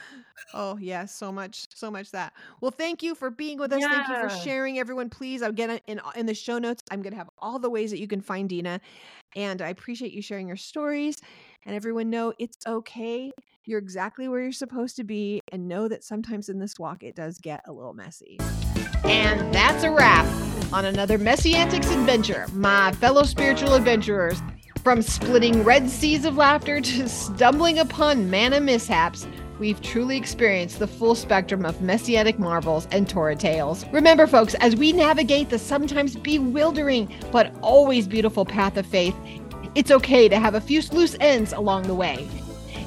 Oh, 0.54 0.78
yes, 0.80 1.12
so 1.12 1.32
much, 1.32 1.66
so 1.74 1.90
much 1.90 2.12
that. 2.12 2.32
Well, 2.60 2.70
thank 2.70 3.02
you 3.02 3.16
for 3.16 3.28
being 3.28 3.58
with 3.58 3.72
us. 3.72 3.82
Thank 3.82 4.08
you 4.08 4.14
for 4.14 4.30
sharing, 4.30 4.78
everyone. 4.78 5.10
Please, 5.10 5.42
again, 5.42 5.80
in 5.88 6.00
in 6.14 6.26
the 6.26 6.32
show 6.32 6.58
notes, 6.58 6.82
I'm 6.92 7.02
going 7.02 7.12
to 7.12 7.18
have 7.18 7.28
all 7.38 7.58
the 7.58 7.68
ways 7.68 7.90
that 7.90 7.98
you 7.98 8.06
can 8.06 8.20
find 8.20 8.48
Dina, 8.48 8.80
and 9.34 9.60
I 9.60 9.68
appreciate 9.68 10.12
you 10.12 10.22
sharing 10.22 10.46
your 10.46 10.56
stories. 10.56 11.20
And 11.66 11.74
everyone, 11.74 12.08
know 12.08 12.32
it's 12.38 12.56
okay. 12.66 13.32
You're 13.64 13.80
exactly 13.80 14.28
where 14.28 14.40
you're 14.40 14.52
supposed 14.52 14.94
to 14.96 15.04
be, 15.04 15.42
and 15.50 15.66
know 15.66 15.88
that 15.88 16.04
sometimes 16.04 16.48
in 16.48 16.60
this 16.60 16.78
walk, 16.78 17.02
it 17.02 17.16
does 17.16 17.38
get 17.38 17.60
a 17.66 17.72
little 17.72 17.92
messy. 17.92 18.38
And 19.04 19.52
that's 19.52 19.82
a 19.82 19.90
wrap 19.90 20.47
on 20.72 20.84
another 20.84 21.18
Messi-Antics 21.18 21.90
adventure, 21.90 22.46
my 22.52 22.92
fellow 22.92 23.22
spiritual 23.22 23.74
adventurers. 23.74 24.40
From 24.84 25.02
splitting 25.02 25.64
red 25.64 25.90
seas 25.90 26.24
of 26.24 26.36
laughter 26.36 26.80
to 26.80 27.08
stumbling 27.08 27.78
upon 27.78 28.30
manna 28.30 28.60
mishaps, 28.60 29.26
we've 29.58 29.80
truly 29.82 30.16
experienced 30.16 30.78
the 30.78 30.86
full 30.86 31.14
spectrum 31.14 31.64
of 31.64 31.80
messianic 31.82 32.38
marvels 32.38 32.86
and 32.90 33.08
Torah 33.08 33.36
tales. 33.36 33.84
Remember, 33.92 34.26
folks, 34.26 34.54
as 34.54 34.76
we 34.76 34.92
navigate 34.92 35.50
the 35.50 35.58
sometimes 35.58 36.16
bewildering 36.16 37.12
but 37.32 37.54
always 37.60 38.06
beautiful 38.06 38.44
path 38.44 38.76
of 38.76 38.86
faith, 38.86 39.16
it's 39.74 39.90
okay 39.90 40.28
to 40.28 40.38
have 40.38 40.54
a 40.54 40.60
few 40.60 40.80
loose 40.92 41.16
ends 41.20 41.52
along 41.52 41.82
the 41.82 41.94
way. 41.94 42.28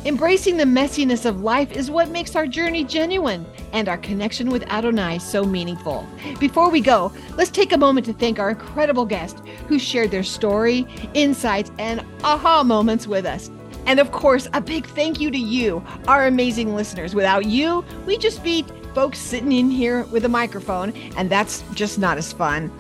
Embracing 0.04 0.58
the 0.58 0.64
messiness 0.64 1.28
of 1.28 1.42
life 1.42 1.72
is 1.74 1.92
what 1.92 2.10
makes 2.10 2.36
our 2.36 2.48
journey 2.48 2.84
genuine 2.84 3.46
and 3.72 3.88
our 3.88 4.00
connection 4.00 4.50
with 4.50 4.64
Adonai 4.64 5.20
so 5.20 5.44
meaningful. 5.46 6.08
Before 6.40 6.72
we 6.72 6.82
go, 6.82 7.14
let's 7.38 7.52
take 7.52 7.72
a 7.72 7.78
moment 7.78 8.08
to 8.08 8.14
thank 8.14 8.40
our 8.40 8.50
incredible 8.50 9.06
guests 9.06 9.40
who 9.68 9.78
shared 9.78 10.10
their 10.10 10.24
story, 10.24 10.88
insights, 11.14 11.72
and 11.78 12.04
aha 12.24 12.64
moments 12.64 13.06
with 13.06 13.28
us. 13.28 13.52
And 13.86 14.00
of 14.00 14.12
course, 14.12 14.48
a 14.54 14.62
big 14.62 14.88
thank 14.88 15.22
you 15.22 15.30
to 15.30 15.38
you, 15.38 15.86
our 16.08 16.26
amazing 16.26 16.74
listeners. 16.74 17.14
Without 17.14 17.46
you, 17.46 17.86
we'd 18.08 18.22
just 18.22 18.44
be 18.44 18.66
folks 18.96 19.20
sitting 19.20 19.52
in 19.52 19.70
here 19.70 20.06
with 20.06 20.26
a 20.26 20.30
microphone, 20.30 20.94
and 21.16 21.30
that's 21.30 21.64
just 21.76 22.00
not 22.00 22.18
as 22.18 22.34
fun. 22.34 22.72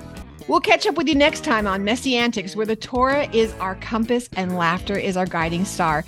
We'll 0.48 0.60
catch 0.60 0.88
up 0.88 0.96
with 0.96 1.08
you 1.08 1.16
next 1.16 1.44
time 1.44 1.68
on 1.68 1.84
Messi-Antics, 1.84 2.56
where 2.56 2.66
the 2.66 2.76
Torah 2.76 3.30
is 3.32 3.54
our 3.60 3.76
compass 3.76 4.28
and 4.36 4.58
laughter 4.58 4.98
is 4.98 5.16
our 5.16 5.28
guiding 5.28 5.66
star. 5.66 6.04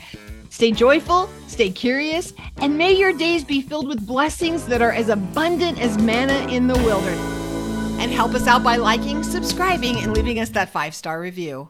Stay 0.54 0.72
joyful, 0.72 1.28
stay 1.48 1.72
curious, 1.72 2.32
and 2.58 2.78
may 2.78 2.94
your 2.94 3.12
days 3.12 3.44
be 3.44 3.60
filled 3.60 3.88
with 3.88 4.06
blessings 4.06 4.68
that 4.68 4.84
are 4.84 4.92
as 4.92 5.10
abundant 5.10 5.82
as 5.82 5.98
manna 5.98 6.48
in 6.54 6.68
the 6.68 6.76
wilderness. 6.76 7.98
And 8.00 8.12
help 8.12 8.36
us 8.36 8.46
out 8.46 8.64
by 8.64 8.76
liking, 8.76 9.24
subscribing, 9.24 9.98
and 9.98 10.14
leaving 10.14 10.40
us 10.40 10.50
that 10.50 10.70
five 10.70 10.94
star 10.94 11.20
review. 11.20 11.70